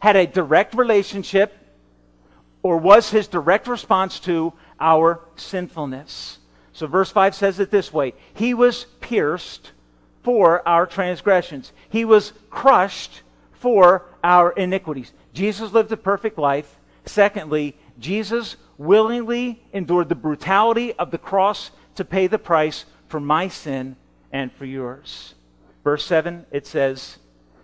had 0.00 0.16
a 0.16 0.26
direct 0.26 0.74
relationship 0.74 1.56
or 2.64 2.78
was 2.78 3.10
his 3.10 3.28
direct 3.28 3.68
response 3.68 4.18
to 4.20 4.52
our 4.80 5.20
sinfulness. 5.36 6.38
So 6.72 6.86
verse 6.86 7.10
5 7.10 7.34
says 7.34 7.60
it 7.60 7.70
this 7.70 7.92
way 7.92 8.14
He 8.34 8.54
was 8.54 8.86
pierced 9.00 9.72
for 10.22 10.66
our 10.66 10.86
transgressions, 10.86 11.72
He 11.88 12.04
was 12.04 12.32
crushed 12.50 13.22
for 13.52 14.06
our 14.24 14.52
iniquities. 14.52 15.12
Jesus 15.32 15.72
lived 15.72 15.92
a 15.92 15.96
perfect 15.96 16.38
life. 16.38 16.78
Secondly, 17.04 17.76
Jesus 17.98 18.56
willingly 18.78 19.62
endured 19.72 20.08
the 20.08 20.14
brutality 20.14 20.92
of 20.94 21.10
the 21.10 21.18
cross 21.18 21.70
to 21.94 22.04
pay 22.04 22.26
the 22.26 22.38
price 22.38 22.84
for 23.08 23.20
my 23.20 23.48
sin 23.48 23.96
and 24.32 24.52
for 24.52 24.64
yours. 24.64 25.34
Verse 25.84 26.04
7, 26.04 26.46
it 26.50 26.66
says, 26.66 27.18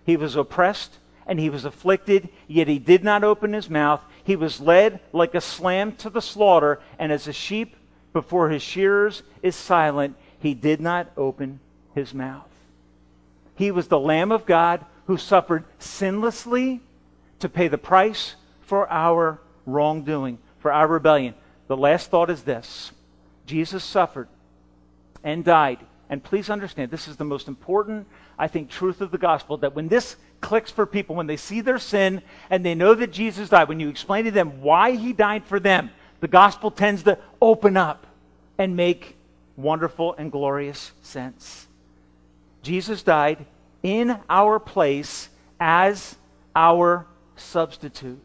He 0.05 0.17
was 0.17 0.35
oppressed 0.35 0.97
and 1.25 1.39
he 1.39 1.49
was 1.49 1.63
afflicted, 1.63 2.29
yet 2.47 2.67
he 2.67 2.79
did 2.79 3.03
not 3.03 3.23
open 3.23 3.53
his 3.53 3.69
mouth. 3.69 4.01
He 4.23 4.35
was 4.35 4.59
led 4.59 4.99
like 5.13 5.35
a 5.35 5.41
lamb 5.61 5.95
to 5.97 6.09
the 6.09 6.21
slaughter, 6.21 6.79
and 6.97 7.11
as 7.11 7.27
a 7.27 7.33
sheep 7.33 7.75
before 8.13 8.49
his 8.49 8.61
shearers 8.61 9.23
is 9.41 9.55
silent, 9.55 10.15
he 10.39 10.53
did 10.53 10.81
not 10.81 11.11
open 11.17 11.59
his 11.93 12.13
mouth. 12.13 12.47
He 13.55 13.71
was 13.71 13.87
the 13.87 13.99
Lamb 13.99 14.31
of 14.31 14.45
God 14.45 14.85
who 15.07 15.17
suffered 15.17 15.65
sinlessly 15.79 16.79
to 17.39 17.49
pay 17.49 17.67
the 17.67 17.77
price 17.77 18.35
for 18.61 18.89
our 18.89 19.39
wrongdoing, 19.65 20.37
for 20.59 20.71
our 20.71 20.87
rebellion. 20.87 21.33
The 21.67 21.77
last 21.77 22.09
thought 22.09 22.29
is 22.29 22.43
this 22.43 22.91
Jesus 23.45 23.83
suffered 23.83 24.27
and 25.23 25.43
died. 25.43 25.79
And 26.09 26.23
please 26.23 26.49
understand, 26.49 26.89
this 26.89 27.07
is 27.07 27.17
the 27.17 27.23
most 27.23 27.47
important, 27.47 28.07
I 28.37 28.47
think, 28.47 28.69
truth 28.69 29.01
of 29.01 29.11
the 29.11 29.17
gospel 29.19 29.57
that 29.57 29.75
when 29.75 29.87
this 29.87 30.15
clicks 30.41 30.71
for 30.71 30.85
people, 30.85 31.15
when 31.15 31.27
they 31.27 31.37
see 31.37 31.61
their 31.61 31.77
sin 31.77 32.23
and 32.49 32.65
they 32.65 32.73
know 32.73 32.95
that 32.95 33.11
Jesus 33.11 33.49
died, 33.49 33.67
when 33.67 33.79
you 33.79 33.89
explain 33.89 34.25
to 34.25 34.31
them 34.31 34.61
why 34.61 34.91
he 34.95 35.13
died 35.13 35.45
for 35.45 35.59
them, 35.59 35.91
the 36.19 36.27
gospel 36.27 36.71
tends 36.71 37.03
to 37.03 37.17
open 37.41 37.77
up 37.77 38.05
and 38.57 38.75
make 38.75 39.15
wonderful 39.55 40.15
and 40.17 40.31
glorious 40.31 40.91
sense. 41.01 41.67
Jesus 42.61 43.03
died 43.03 43.45
in 43.83 44.17
our 44.29 44.59
place 44.59 45.29
as 45.59 46.15
our 46.55 47.05
substitute. 47.35 48.19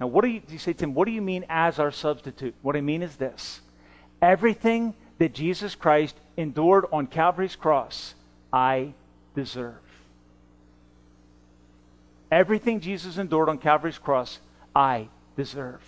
Now, 0.00 0.06
what 0.06 0.22
do 0.22 0.28
you, 0.28 0.42
you 0.48 0.58
say, 0.58 0.72
Tim, 0.72 0.94
what 0.94 1.06
do 1.06 1.12
you 1.12 1.22
mean 1.22 1.44
as 1.48 1.78
our 1.78 1.90
substitute? 1.90 2.54
What 2.62 2.76
I 2.76 2.80
mean 2.80 3.02
is 3.02 3.16
this 3.16 3.60
everything 4.20 4.94
that 5.18 5.34
Jesus 5.34 5.74
Christ 5.74 6.16
endured 6.36 6.86
on 6.92 7.06
Calvary's 7.06 7.56
cross, 7.56 8.14
I 8.52 8.94
deserve. 9.34 9.74
Everything 12.30 12.80
Jesus 12.80 13.18
endured 13.18 13.48
on 13.48 13.58
Calvary's 13.58 13.98
cross, 13.98 14.40
I 14.74 15.08
deserve. 15.36 15.82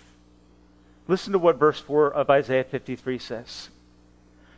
Listen 1.07 1.33
to 1.33 1.39
what 1.39 1.57
verse 1.57 1.79
4 1.79 2.13
of 2.13 2.29
Isaiah 2.29 2.63
53 2.63 3.19
says. 3.19 3.69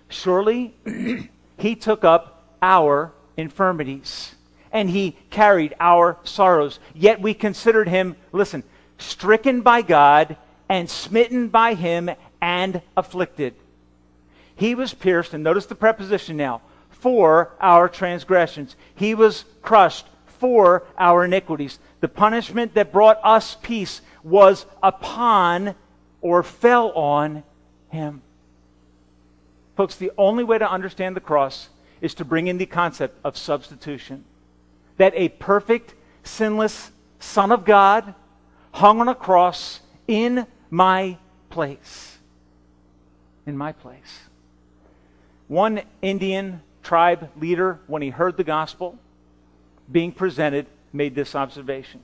Surely 0.07 0.73
he 1.57 1.75
took 1.75 2.03
up 2.03 2.55
our 2.61 3.11
infirmities 3.37 4.35
and 4.71 4.89
he 4.89 5.17
carried 5.29 5.75
our 5.79 6.17
sorrows. 6.23 6.79
Yet 6.93 7.21
we 7.21 7.33
considered 7.33 7.87
him, 7.87 8.15
listen, 8.31 8.63
stricken 8.97 9.61
by 9.61 9.81
God 9.81 10.37
and 10.67 10.89
smitten 10.89 11.49
by 11.49 11.73
him 11.73 12.09
and 12.41 12.81
afflicted. 12.95 13.55
He 14.55 14.75
was 14.75 14.93
pierced, 14.93 15.33
and 15.33 15.43
notice 15.43 15.65
the 15.65 15.75
preposition 15.75 16.37
now, 16.37 16.61
for 16.89 17.53
our 17.61 17.87
transgressions. 17.87 18.75
He 18.93 19.15
was 19.15 19.45
crushed 19.61 20.05
for 20.25 20.83
our 20.97 21.25
iniquities. 21.25 21.79
The 22.01 22.09
punishment 22.09 22.73
that 22.73 22.91
brought 22.91 23.19
us 23.23 23.57
peace 23.61 24.01
was 24.21 24.65
upon 24.83 25.75
or 26.21 26.43
fell 26.43 26.91
on 26.91 27.43
him. 27.89 28.21
Folks, 29.75 29.95
the 29.95 30.11
only 30.17 30.43
way 30.43 30.57
to 30.57 30.69
understand 30.69 31.15
the 31.15 31.21
cross 31.21 31.69
is 32.01 32.13
to 32.15 32.25
bring 32.25 32.47
in 32.47 32.57
the 32.57 32.65
concept 32.65 33.17
of 33.23 33.37
substitution. 33.37 34.25
That 34.97 35.13
a 35.15 35.29
perfect, 35.29 35.95
sinless 36.23 36.91
Son 37.19 37.51
of 37.51 37.65
God 37.65 38.13
hung 38.73 39.01
on 39.01 39.07
a 39.07 39.15
cross 39.15 39.79
in 40.07 40.45
my 40.69 41.17
place. 41.49 42.17
In 43.45 43.57
my 43.57 43.71
place. 43.71 44.19
One 45.47 45.81
Indian 46.01 46.61
tribe 46.83 47.29
leader, 47.39 47.79
when 47.87 48.01
he 48.01 48.09
heard 48.09 48.37
the 48.37 48.43
gospel 48.43 48.97
being 49.91 50.11
presented, 50.11 50.67
made 50.93 51.15
this 51.15 51.35
observation. 51.35 52.01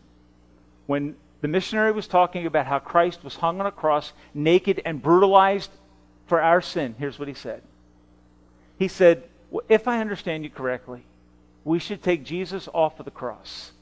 When 0.87 1.15
the 1.45 1.49
missionary 1.49 1.91
was 1.91 2.07
talking 2.07 2.47
about 2.47 2.65
how 2.65 2.79
Christ 2.79 3.23
was 3.23 3.35
hung 3.35 3.59
on 3.59 3.67
a 3.67 3.71
cross, 3.71 4.13
naked 4.33 4.81
and 4.83 4.99
brutalized 4.99 5.69
for 6.25 6.41
our 6.41 6.59
sin. 6.59 6.95
Here's 6.97 7.19
what 7.19 7.27
he 7.27 7.35
said. 7.35 7.61
He 8.79 8.87
said, 8.87 9.21
well, 9.51 9.63
If 9.69 9.87
I 9.87 10.01
understand 10.01 10.43
you 10.43 10.49
correctly, 10.49 11.03
we 11.63 11.77
should 11.77 12.01
take 12.01 12.23
Jesus 12.23 12.67
off 12.73 12.97
of 12.99 13.05
the 13.05 13.11
cross 13.11 13.73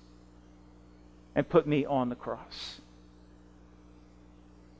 and 1.35 1.47
put 1.47 1.65
me 1.65 1.85
on 1.85 2.09
the 2.09 2.15
cross. 2.15 2.81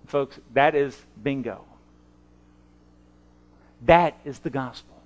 Folks, 0.08 0.38
that 0.54 0.76
is 0.76 1.02
bingo. 1.24 1.64
That 3.86 4.18
is 4.26 4.40
the 4.40 4.50
gospel. 4.50 4.98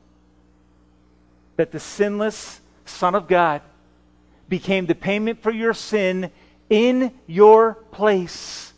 That 1.58 1.72
the 1.72 1.80
sinless 1.80 2.60
Son 2.86 3.14
of 3.14 3.28
God 3.28 3.62
became 4.50 4.88
the 4.88 4.96
payment 4.96 5.44
for 5.44 5.52
your 5.52 5.76
sin 5.76 6.32
in 6.70 7.12
your 7.26 7.76
place. 7.92 8.74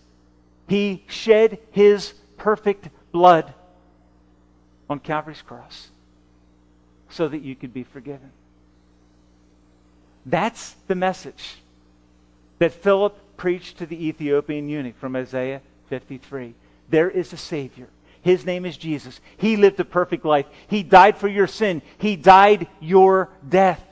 He 0.67 1.03
shed 1.07 1.59
his 1.71 2.13
perfect 2.37 2.89
blood 3.11 3.53
on 4.89 4.99
Calvary's 4.99 5.41
cross 5.41 5.89
so 7.09 7.27
that 7.27 7.41
you 7.41 7.55
could 7.55 7.73
be 7.73 7.83
forgiven. 7.83 8.31
That's 10.25 10.75
the 10.87 10.95
message 10.95 11.57
that 12.59 12.73
Philip 12.73 13.17
preached 13.37 13.77
to 13.79 13.85
the 13.85 14.07
Ethiopian 14.07 14.69
eunuch 14.69 14.97
from 14.99 15.15
Isaiah 15.15 15.61
53. 15.87 16.53
There 16.89 17.09
is 17.09 17.33
a 17.33 17.37
Savior. 17.37 17.87
His 18.21 18.45
name 18.45 18.65
is 18.65 18.77
Jesus. 18.77 19.21
He 19.37 19.55
lived 19.55 19.79
a 19.79 19.85
perfect 19.85 20.25
life. 20.25 20.45
He 20.67 20.83
died 20.83 21.17
for 21.17 21.27
your 21.27 21.47
sin. 21.47 21.81
He 21.97 22.15
died 22.15 22.67
your 22.79 23.29
death. 23.47 23.83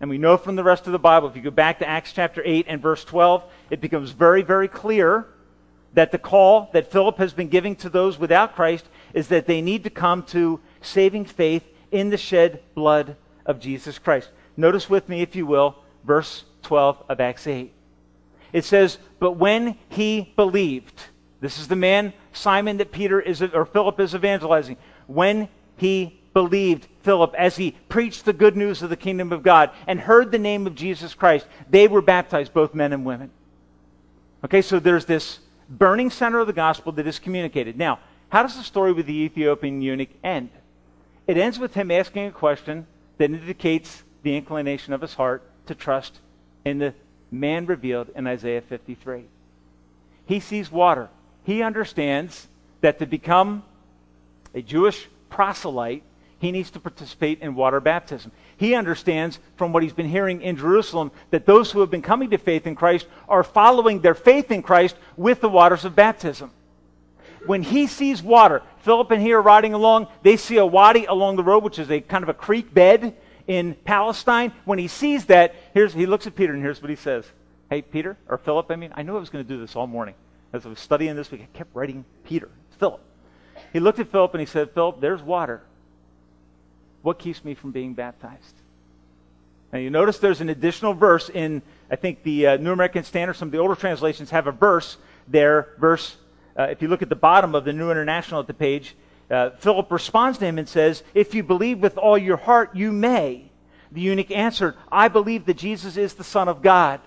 And 0.00 0.08
we 0.08 0.16
know 0.16 0.38
from 0.38 0.56
the 0.56 0.64
rest 0.64 0.86
of 0.86 0.92
the 0.92 0.98
Bible, 0.98 1.28
if 1.28 1.36
you 1.36 1.42
go 1.42 1.50
back 1.50 1.78
to 1.80 1.88
Acts 1.88 2.12
chapter 2.12 2.42
8 2.44 2.66
and 2.68 2.80
verse 2.80 3.04
12, 3.04 3.44
it 3.68 3.80
becomes 3.82 4.12
very, 4.12 4.42
very 4.42 4.66
clear 4.66 5.26
that 5.92 6.10
the 6.10 6.18
call 6.18 6.70
that 6.72 6.90
Philip 6.90 7.18
has 7.18 7.34
been 7.34 7.48
giving 7.48 7.76
to 7.76 7.90
those 7.90 8.18
without 8.18 8.54
Christ 8.54 8.86
is 9.12 9.28
that 9.28 9.46
they 9.46 9.60
need 9.60 9.84
to 9.84 9.90
come 9.90 10.22
to 10.24 10.60
saving 10.80 11.26
faith 11.26 11.64
in 11.90 12.08
the 12.08 12.16
shed 12.16 12.62
blood 12.74 13.16
of 13.44 13.60
Jesus 13.60 13.98
Christ. 13.98 14.30
Notice 14.56 14.88
with 14.88 15.08
me, 15.08 15.20
if 15.20 15.36
you 15.36 15.44
will, 15.44 15.76
verse 16.04 16.44
12 16.62 17.04
of 17.08 17.20
Acts 17.20 17.46
8. 17.46 17.72
It 18.52 18.64
says, 18.64 18.98
But 19.18 19.32
when 19.32 19.76
he 19.88 20.32
believed, 20.36 21.02
this 21.40 21.58
is 21.58 21.68
the 21.68 21.76
man, 21.76 22.12
Simon, 22.32 22.78
that 22.78 22.92
Peter 22.92 23.20
is, 23.20 23.42
or 23.42 23.64
Philip 23.66 24.00
is 24.00 24.14
evangelizing. 24.14 24.76
When 25.06 25.48
he 25.76 26.19
believed 26.32 26.86
Philip 27.02 27.34
as 27.36 27.56
he 27.56 27.72
preached 27.88 28.24
the 28.24 28.32
good 28.32 28.56
news 28.56 28.82
of 28.82 28.90
the 28.90 28.96
kingdom 28.96 29.32
of 29.32 29.42
God 29.42 29.70
and 29.86 30.00
heard 30.00 30.30
the 30.30 30.38
name 30.38 30.66
of 30.66 30.74
Jesus 30.74 31.14
Christ, 31.14 31.46
they 31.68 31.88
were 31.88 32.02
baptized, 32.02 32.52
both 32.52 32.74
men 32.74 32.92
and 32.92 33.04
women. 33.04 33.30
Okay, 34.44 34.62
so 34.62 34.78
there's 34.78 35.04
this 35.04 35.40
burning 35.68 36.10
center 36.10 36.40
of 36.40 36.46
the 36.46 36.52
gospel 36.52 36.92
that 36.92 37.06
is 37.06 37.18
communicated. 37.18 37.76
Now, 37.76 38.00
how 38.28 38.42
does 38.42 38.56
the 38.56 38.62
story 38.62 38.92
with 38.92 39.06
the 39.06 39.14
Ethiopian 39.14 39.82
eunuch 39.82 40.10
end? 40.22 40.50
It 41.26 41.36
ends 41.36 41.58
with 41.58 41.74
him 41.74 41.90
asking 41.90 42.26
a 42.26 42.32
question 42.32 42.86
that 43.18 43.30
indicates 43.30 44.02
the 44.22 44.36
inclination 44.36 44.92
of 44.92 45.00
his 45.00 45.14
heart 45.14 45.42
to 45.66 45.74
trust 45.74 46.20
in 46.64 46.78
the 46.78 46.94
man 47.30 47.66
revealed 47.66 48.08
in 48.14 48.26
Isaiah 48.26 48.60
53. 48.60 49.24
He 50.26 50.40
sees 50.40 50.70
water. 50.70 51.08
He 51.44 51.62
understands 51.62 52.48
that 52.80 52.98
to 52.98 53.06
become 53.06 53.62
a 54.54 54.62
Jewish 54.62 55.08
proselyte, 55.28 56.02
he 56.40 56.50
needs 56.50 56.70
to 56.70 56.80
participate 56.80 57.42
in 57.42 57.54
water 57.54 57.80
baptism. 57.80 58.32
He 58.56 58.74
understands 58.74 59.38
from 59.56 59.72
what 59.72 59.82
he's 59.82 59.92
been 59.92 60.08
hearing 60.08 60.40
in 60.40 60.56
Jerusalem 60.56 61.12
that 61.30 61.44
those 61.44 61.70
who 61.70 61.80
have 61.80 61.90
been 61.90 62.00
coming 62.00 62.30
to 62.30 62.38
faith 62.38 62.66
in 62.66 62.74
Christ 62.74 63.06
are 63.28 63.44
following 63.44 64.00
their 64.00 64.14
faith 64.14 64.50
in 64.50 64.62
Christ 64.62 64.96
with 65.18 65.42
the 65.42 65.50
waters 65.50 65.84
of 65.84 65.94
baptism. 65.94 66.50
When 67.44 67.62
he 67.62 67.86
sees 67.86 68.22
water, 68.22 68.62
Philip 68.78 69.10
and 69.10 69.22
he 69.22 69.34
are 69.34 69.42
riding 69.42 69.74
along, 69.74 70.08
they 70.22 70.38
see 70.38 70.56
a 70.56 70.64
wadi 70.64 71.04
along 71.04 71.36
the 71.36 71.44
road, 71.44 71.62
which 71.62 71.78
is 71.78 71.90
a 71.90 72.00
kind 72.00 72.22
of 72.22 72.30
a 72.30 72.34
creek 72.34 72.72
bed 72.72 73.14
in 73.46 73.74
Palestine. 73.84 74.52
When 74.64 74.78
he 74.78 74.88
sees 74.88 75.26
that, 75.26 75.54
here's, 75.74 75.92
he 75.92 76.06
looks 76.06 76.26
at 76.26 76.34
Peter 76.34 76.54
and 76.54 76.62
here's 76.62 76.80
what 76.80 76.90
he 76.90 76.96
says. 76.96 77.26
Hey, 77.68 77.82
Peter, 77.82 78.16
or 78.28 78.38
Philip, 78.38 78.70
I 78.70 78.76
mean, 78.76 78.92
I 78.94 79.02
knew 79.02 79.14
I 79.14 79.20
was 79.20 79.28
going 79.30 79.44
to 79.44 79.48
do 79.48 79.60
this 79.60 79.76
all 79.76 79.86
morning. 79.86 80.14
As 80.54 80.64
I 80.64 80.70
was 80.70 80.80
studying 80.80 81.16
this 81.16 81.30
week, 81.30 81.42
I 81.42 81.56
kept 81.56 81.74
writing 81.74 82.04
Peter, 82.24 82.48
Philip. 82.78 83.00
He 83.72 83.78
looked 83.78 83.98
at 83.98 84.10
Philip 84.10 84.32
and 84.34 84.40
he 84.40 84.46
said, 84.46 84.72
Philip, 84.72 85.00
there's 85.00 85.22
water. 85.22 85.62
What 87.02 87.18
keeps 87.18 87.44
me 87.44 87.54
from 87.54 87.70
being 87.70 87.94
baptized? 87.94 88.54
Now, 89.72 89.78
you 89.78 89.90
notice 89.90 90.18
there's 90.18 90.40
an 90.40 90.48
additional 90.48 90.94
verse 90.94 91.30
in, 91.30 91.62
I 91.90 91.96
think, 91.96 92.22
the 92.22 92.46
uh, 92.48 92.56
New 92.56 92.72
American 92.72 93.04
Standard. 93.04 93.34
Some 93.34 93.48
of 93.48 93.52
the 93.52 93.58
older 93.58 93.76
translations 93.76 94.30
have 94.30 94.46
a 94.46 94.52
verse 94.52 94.96
there. 95.28 95.74
Verse, 95.78 96.16
uh, 96.58 96.64
if 96.64 96.82
you 96.82 96.88
look 96.88 97.02
at 97.02 97.08
the 97.08 97.16
bottom 97.16 97.54
of 97.54 97.64
the 97.64 97.72
New 97.72 97.90
International 97.90 98.40
at 98.40 98.48
the 98.48 98.54
page, 98.54 98.96
uh, 99.30 99.50
Philip 99.50 99.90
responds 99.92 100.38
to 100.38 100.44
him 100.44 100.58
and 100.58 100.68
says, 100.68 101.04
If 101.14 101.34
you 101.34 101.44
believe 101.44 101.78
with 101.78 101.96
all 101.96 102.18
your 102.18 102.36
heart, 102.36 102.74
you 102.74 102.90
may. 102.90 103.50
The 103.92 104.00
eunuch 104.00 104.30
answered, 104.30 104.74
I 104.90 105.08
believe 105.08 105.46
that 105.46 105.56
Jesus 105.56 105.96
is 105.96 106.14
the 106.14 106.24
Son 106.24 106.48
of 106.48 106.62
God. 106.62 107.00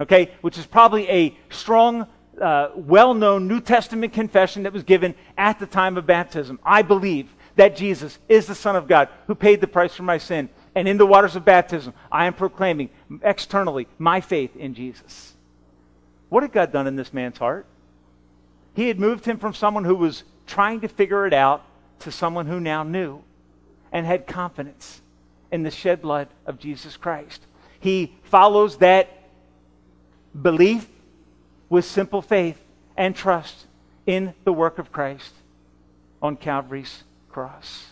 Okay, 0.00 0.30
which 0.40 0.56
is 0.56 0.66
probably 0.66 1.08
a 1.08 1.36
strong, 1.50 2.06
uh, 2.40 2.68
well 2.74 3.12
known 3.12 3.48
New 3.48 3.60
Testament 3.60 4.12
confession 4.12 4.62
that 4.62 4.72
was 4.72 4.82
given 4.82 5.14
at 5.36 5.58
the 5.58 5.66
time 5.66 5.96
of 5.96 6.06
baptism. 6.06 6.58
I 6.64 6.82
believe 6.82 7.34
that 7.60 7.76
Jesus 7.76 8.18
is 8.26 8.46
the 8.46 8.54
Son 8.54 8.74
of 8.74 8.88
God 8.88 9.10
who 9.26 9.34
paid 9.34 9.60
the 9.60 9.66
price 9.66 9.94
for 9.94 10.02
my 10.02 10.16
sin. 10.16 10.48
And 10.74 10.88
in 10.88 10.96
the 10.96 11.04
waters 11.04 11.36
of 11.36 11.44
baptism, 11.44 11.92
I 12.10 12.24
am 12.24 12.32
proclaiming 12.32 12.88
externally 13.22 13.86
my 13.98 14.22
faith 14.22 14.56
in 14.56 14.72
Jesus. 14.72 15.34
What 16.30 16.42
had 16.42 16.52
God 16.52 16.72
done 16.72 16.86
in 16.86 16.96
this 16.96 17.12
man's 17.12 17.36
heart? 17.36 17.66
He 18.72 18.88
had 18.88 18.98
moved 18.98 19.26
him 19.26 19.36
from 19.36 19.52
someone 19.52 19.84
who 19.84 19.94
was 19.94 20.24
trying 20.46 20.80
to 20.80 20.88
figure 20.88 21.26
it 21.26 21.34
out 21.34 21.62
to 21.98 22.10
someone 22.10 22.46
who 22.46 22.60
now 22.60 22.82
knew 22.82 23.22
and 23.92 24.06
had 24.06 24.26
confidence 24.26 25.02
in 25.52 25.62
the 25.62 25.70
shed 25.70 26.00
blood 26.00 26.28
of 26.46 26.58
Jesus 26.58 26.96
Christ. 26.96 27.42
He 27.78 28.16
follows 28.22 28.78
that 28.78 29.28
belief 30.40 30.88
with 31.68 31.84
simple 31.84 32.22
faith 32.22 32.58
and 32.96 33.14
trust 33.14 33.66
in 34.06 34.32
the 34.44 34.52
work 34.54 34.78
of 34.78 34.90
Christ 34.90 35.34
on 36.22 36.36
Calvary's 36.36 37.04
cross. 37.32 37.86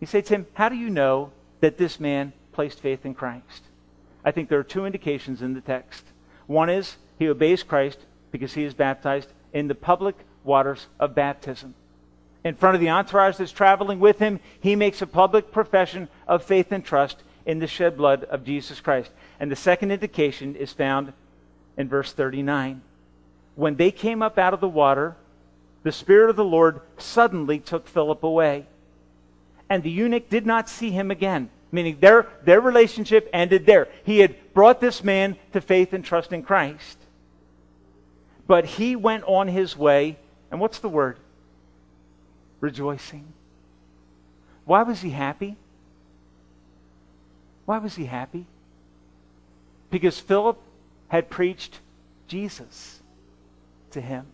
He 0.00 0.06
said 0.06 0.26
to 0.26 0.34
him, 0.34 0.46
How 0.54 0.68
do 0.68 0.76
you 0.76 0.90
know 0.90 1.30
that 1.60 1.78
this 1.78 2.00
man 2.00 2.32
placed 2.52 2.80
faith 2.80 3.06
in 3.06 3.14
Christ? 3.14 3.62
I 4.24 4.30
think 4.30 4.48
there 4.48 4.58
are 4.58 4.64
two 4.64 4.86
indications 4.86 5.42
in 5.42 5.54
the 5.54 5.60
text. 5.60 6.04
One 6.46 6.68
is 6.70 6.96
he 7.18 7.28
obeys 7.28 7.62
Christ 7.62 7.98
because 8.30 8.54
he 8.54 8.64
is 8.64 8.74
baptized 8.74 9.32
in 9.52 9.68
the 9.68 9.74
public 9.74 10.16
waters 10.44 10.86
of 10.98 11.14
baptism 11.14 11.74
in 12.44 12.54
front 12.54 12.74
of 12.74 12.80
the 12.80 12.90
entourage 12.90 13.36
that's 13.36 13.52
traveling 13.52 14.00
with 14.00 14.18
him, 14.18 14.40
he 14.60 14.74
makes 14.74 15.00
a 15.00 15.06
public 15.06 15.52
profession 15.52 16.08
of 16.26 16.44
faith 16.44 16.72
and 16.72 16.84
trust 16.84 17.22
in 17.46 17.58
the 17.58 17.66
shed 17.66 17.96
blood 17.96 18.24
of 18.24 18.44
Jesus 18.44 18.80
Christ. 18.80 19.10
And 19.38 19.50
the 19.50 19.56
second 19.56 19.90
indication 19.90 20.56
is 20.56 20.72
found 20.72 21.12
in 21.76 21.88
verse 21.88 22.12
39. 22.12 22.82
When 23.54 23.76
they 23.76 23.90
came 23.90 24.22
up 24.22 24.38
out 24.38 24.54
of 24.54 24.60
the 24.60 24.68
water, 24.68 25.16
the 25.82 25.92
Spirit 25.92 26.30
of 26.30 26.36
the 26.36 26.44
Lord 26.44 26.80
suddenly 26.98 27.58
took 27.58 27.88
Philip 27.88 28.22
away. 28.22 28.66
And 29.68 29.82
the 29.82 29.90
eunuch 29.90 30.28
did 30.28 30.46
not 30.46 30.68
see 30.68 30.90
him 30.90 31.10
again, 31.10 31.50
meaning 31.70 31.98
their, 32.00 32.28
their 32.44 32.60
relationship 32.60 33.28
ended 33.32 33.66
there. 33.66 33.88
He 34.04 34.18
had 34.18 34.36
brought 34.54 34.80
this 34.80 35.02
man 35.02 35.36
to 35.52 35.60
faith 35.60 35.92
and 35.92 36.04
trust 36.04 36.32
in 36.32 36.42
Christ. 36.42 36.98
But 38.46 38.64
he 38.64 38.96
went 38.96 39.24
on 39.24 39.48
his 39.48 39.76
way, 39.76 40.18
and 40.50 40.60
what's 40.60 40.78
the 40.78 40.88
word? 40.88 41.18
rejoicing. 42.62 43.24
Why 44.64 44.84
was 44.84 45.02
he 45.02 45.10
happy? 45.10 45.56
Why 47.66 47.76
was 47.78 47.96
he 47.96 48.06
happy? 48.06 48.46
Because 49.90 50.18
Philip 50.18 50.58
had 51.08 51.28
preached 51.28 51.80
Jesus 52.28 53.00
to 53.90 54.00
him. 54.00 54.26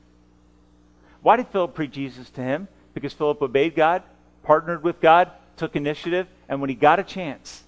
Why 1.22 1.36
did 1.36 1.48
Philip 1.48 1.74
preach 1.74 1.92
Jesus 1.92 2.30
to 2.30 2.42
him? 2.42 2.68
Because 2.94 3.12
Philip 3.12 3.42
obeyed 3.42 3.74
God, 3.74 4.02
partnered 4.42 4.82
with 4.82 5.00
God, 5.00 5.30
took 5.56 5.76
initiative, 5.76 6.26
and 6.48 6.60
when 6.60 6.70
he 6.70 6.74
got 6.74 6.98
a 6.98 7.02
chance, 7.02 7.64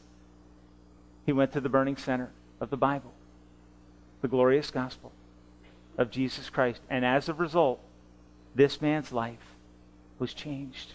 he 1.27 1.33
went 1.33 1.53
to 1.53 1.61
the 1.61 1.69
burning 1.69 1.97
center 1.97 2.31
of 2.61 2.71
the 2.71 2.77
Bible, 2.77 3.13
the 4.23 4.29
glorious 4.29 4.71
gospel 4.71 5.13
of 5.99 6.11
Jesus 6.11 6.49
Christ. 6.49 6.81
And 6.89 7.05
as 7.05 7.29
a 7.29 7.35
result, 7.35 7.81
this 8.55 8.81
man's 8.81 9.13
life 9.13 9.55
was 10.19 10.33
changed. 10.35 10.95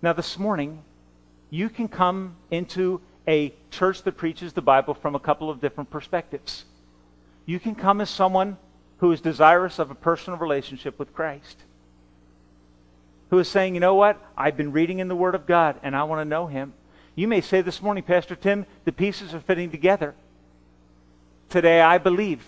Now, 0.00 0.12
this 0.12 0.38
morning, 0.38 0.82
you 1.50 1.68
can 1.68 1.88
come 1.88 2.36
into 2.50 3.00
a 3.26 3.54
church 3.70 4.02
that 4.02 4.16
preaches 4.16 4.52
the 4.52 4.62
Bible 4.62 4.94
from 4.94 5.14
a 5.14 5.20
couple 5.20 5.48
of 5.48 5.60
different 5.60 5.90
perspectives. 5.90 6.64
You 7.46 7.60
can 7.60 7.74
come 7.74 8.00
as 8.00 8.10
someone 8.10 8.56
who 9.02 9.10
is 9.10 9.20
desirous 9.20 9.80
of 9.80 9.90
a 9.90 9.96
personal 9.96 10.38
relationship 10.38 10.96
with 10.96 11.12
Christ, 11.12 11.58
who 13.30 13.38
is 13.40 13.48
saying, 13.48 13.74
you 13.74 13.80
know 13.80 13.96
what? 13.96 14.16
I've 14.36 14.56
been 14.56 14.70
reading 14.70 15.00
in 15.00 15.08
the 15.08 15.16
Word 15.16 15.34
of 15.34 15.44
God 15.44 15.80
and 15.82 15.96
I 15.96 16.04
want 16.04 16.20
to 16.20 16.24
know 16.24 16.46
Him. 16.46 16.72
You 17.16 17.26
may 17.26 17.40
say 17.40 17.62
this 17.62 17.82
morning, 17.82 18.04
Pastor 18.04 18.36
Tim, 18.36 18.64
the 18.84 18.92
pieces 18.92 19.34
are 19.34 19.40
fitting 19.40 19.72
together. 19.72 20.14
Today 21.48 21.80
I 21.80 21.98
believe 21.98 22.44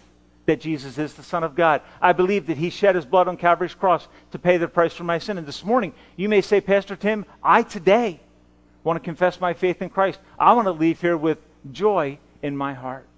that 0.46 0.60
Jesus 0.60 0.96
is 0.96 1.14
the 1.14 1.24
Son 1.24 1.42
of 1.42 1.56
God. 1.56 1.82
I 2.00 2.12
believe 2.12 2.46
that 2.46 2.56
He 2.56 2.70
shed 2.70 2.94
His 2.94 3.04
blood 3.04 3.26
on 3.26 3.36
Calvary's 3.36 3.74
cross 3.74 4.06
to 4.30 4.38
pay 4.38 4.56
the 4.56 4.68
price 4.68 4.94
for 4.94 5.02
my 5.02 5.18
sin. 5.18 5.38
And 5.38 5.48
this 5.48 5.64
morning, 5.64 5.92
you 6.14 6.28
may 6.28 6.40
say, 6.40 6.60
Pastor 6.60 6.94
Tim, 6.94 7.26
I 7.42 7.64
today 7.64 8.20
want 8.84 8.96
to 8.96 9.04
confess 9.04 9.40
my 9.40 9.54
faith 9.54 9.82
in 9.82 9.90
Christ. 9.90 10.20
I 10.38 10.52
want 10.52 10.66
to 10.66 10.70
leave 10.70 11.00
here 11.00 11.16
with 11.16 11.38
joy 11.72 12.18
in 12.42 12.56
my 12.56 12.74
heart. 12.74 13.08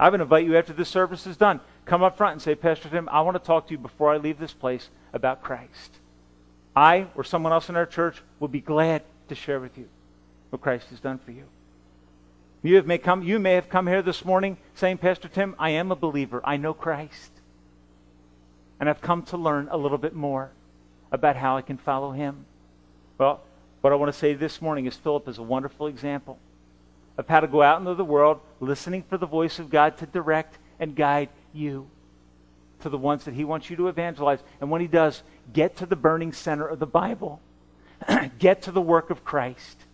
I 0.00 0.08
would 0.08 0.20
invite 0.20 0.44
you 0.44 0.56
after 0.56 0.72
this 0.72 0.88
service 0.88 1.26
is 1.26 1.36
done, 1.36 1.60
come 1.84 2.02
up 2.02 2.16
front 2.16 2.32
and 2.32 2.42
say, 2.42 2.54
Pastor 2.54 2.88
Tim, 2.88 3.08
I 3.10 3.20
want 3.20 3.36
to 3.36 3.44
talk 3.44 3.66
to 3.66 3.72
you 3.72 3.78
before 3.78 4.12
I 4.12 4.16
leave 4.16 4.38
this 4.38 4.52
place 4.52 4.88
about 5.12 5.42
Christ. 5.42 5.98
I 6.74 7.06
or 7.14 7.24
someone 7.24 7.52
else 7.52 7.68
in 7.68 7.76
our 7.76 7.86
church 7.86 8.22
will 8.40 8.48
be 8.48 8.60
glad 8.60 9.02
to 9.28 9.34
share 9.34 9.60
with 9.60 9.78
you 9.78 9.88
what 10.50 10.62
Christ 10.62 10.88
has 10.90 11.00
done 11.00 11.18
for 11.18 11.30
you. 11.30 11.44
You, 12.62 12.76
have 12.76 12.86
may, 12.86 12.98
come, 12.98 13.22
you 13.22 13.38
may 13.38 13.52
have 13.54 13.68
come 13.68 13.86
here 13.86 14.02
this 14.02 14.24
morning 14.24 14.56
saying, 14.74 14.98
Pastor 14.98 15.28
Tim, 15.28 15.54
I 15.58 15.70
am 15.70 15.92
a 15.92 15.96
believer. 15.96 16.40
I 16.44 16.56
know 16.56 16.72
Christ. 16.72 17.30
And 18.80 18.88
I've 18.88 19.02
come 19.02 19.22
to 19.24 19.36
learn 19.36 19.68
a 19.70 19.76
little 19.76 19.98
bit 19.98 20.14
more 20.14 20.50
about 21.12 21.36
how 21.36 21.56
I 21.56 21.62
can 21.62 21.76
follow 21.76 22.12
him. 22.12 22.46
Well, 23.18 23.42
what 23.82 23.92
I 23.92 23.96
want 23.96 24.12
to 24.12 24.18
say 24.18 24.32
this 24.32 24.62
morning 24.62 24.86
is 24.86 24.96
Philip 24.96 25.28
is 25.28 25.38
a 25.38 25.42
wonderful 25.42 25.86
example 25.86 26.38
of 27.18 27.28
how 27.28 27.40
to 27.40 27.46
go 27.46 27.62
out 27.62 27.78
into 27.78 27.94
the 27.94 28.04
world 28.04 28.40
listening 28.58 29.04
for 29.08 29.18
the 29.18 29.26
voice 29.26 29.58
of 29.58 29.70
God 29.70 29.98
to 29.98 30.06
direct 30.06 30.58
and 30.80 30.96
guide 30.96 31.28
you 31.54 31.88
to 32.80 32.88
the 32.88 32.98
ones 32.98 33.24
that 33.24 33.34
he 33.34 33.44
wants 33.44 33.70
you 33.70 33.76
to 33.76 33.88
evangelize. 33.88 34.40
And 34.60 34.70
when 34.70 34.80
he 34.80 34.86
does, 34.86 35.22
get 35.52 35.76
to 35.76 35.86
the 35.86 35.96
burning 35.96 36.32
center 36.32 36.66
of 36.66 36.78
the 36.78 36.86
Bible. 36.86 37.40
get 38.38 38.62
to 38.62 38.72
the 38.72 38.80
work 38.80 39.10
of 39.10 39.24
Christ. 39.24 39.84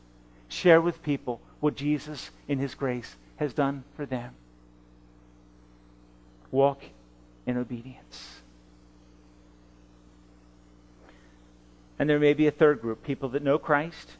Share 0.48 0.80
with 0.80 1.02
people 1.02 1.40
what 1.60 1.76
Jesus, 1.76 2.30
in 2.48 2.58
His 2.58 2.74
grace, 2.74 3.16
has 3.36 3.52
done 3.52 3.84
for 3.94 4.06
them. 4.06 4.34
Walk 6.50 6.82
in 7.46 7.56
obedience. 7.56 8.40
And 11.98 12.08
there 12.08 12.18
may 12.18 12.34
be 12.34 12.46
a 12.46 12.50
third 12.50 12.80
group 12.80 13.04
people 13.04 13.28
that 13.30 13.42
know 13.42 13.58
Christ 13.58 14.12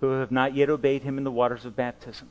who 0.00 0.10
have 0.10 0.30
not 0.30 0.54
yet 0.54 0.68
obeyed 0.68 1.02
Him 1.02 1.18
in 1.18 1.24
the 1.24 1.30
waters 1.30 1.64
of 1.64 1.74
baptism. 1.74 2.28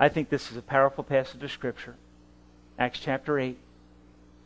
I 0.00 0.08
think 0.08 0.28
this 0.28 0.50
is 0.50 0.56
a 0.56 0.62
powerful 0.62 1.02
passage 1.02 1.42
of 1.42 1.50
Scripture, 1.50 1.96
Acts 2.78 3.00
chapter 3.00 3.38
8, 3.38 3.58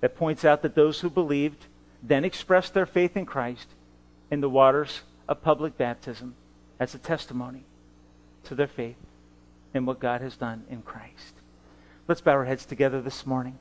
that 0.01 0.17
points 0.17 0.45
out 0.45 0.63
that 0.63 0.75
those 0.75 1.01
who 1.01 1.11
believed 1.11 1.67
then 2.03 2.25
expressed 2.25 2.75
their 2.75 2.87
faith 2.87 3.17
in 3.17 3.27
Christ 3.27 3.69
in 4.31 4.41
the 4.41 4.49
waters 4.49 5.03
of 5.29 5.43
public 5.43 5.77
baptism 5.77 6.35
as 6.81 6.95
a 6.95 6.99
testimony 6.99 7.65
to 8.45 8.55
their 8.55 8.67
faith 8.67 8.97
in 9.75 9.87
what 9.87 10.01
God 10.01 10.21
has 10.21 10.37
done 10.37 10.65
in 10.69 10.83
Christ. 10.83 11.35
Let's 12.09 12.21
bow 12.21 12.33
our 12.33 12.45
heads 12.45 12.67
together 12.67 13.01
this 13.01 13.27
morning. 13.27 13.59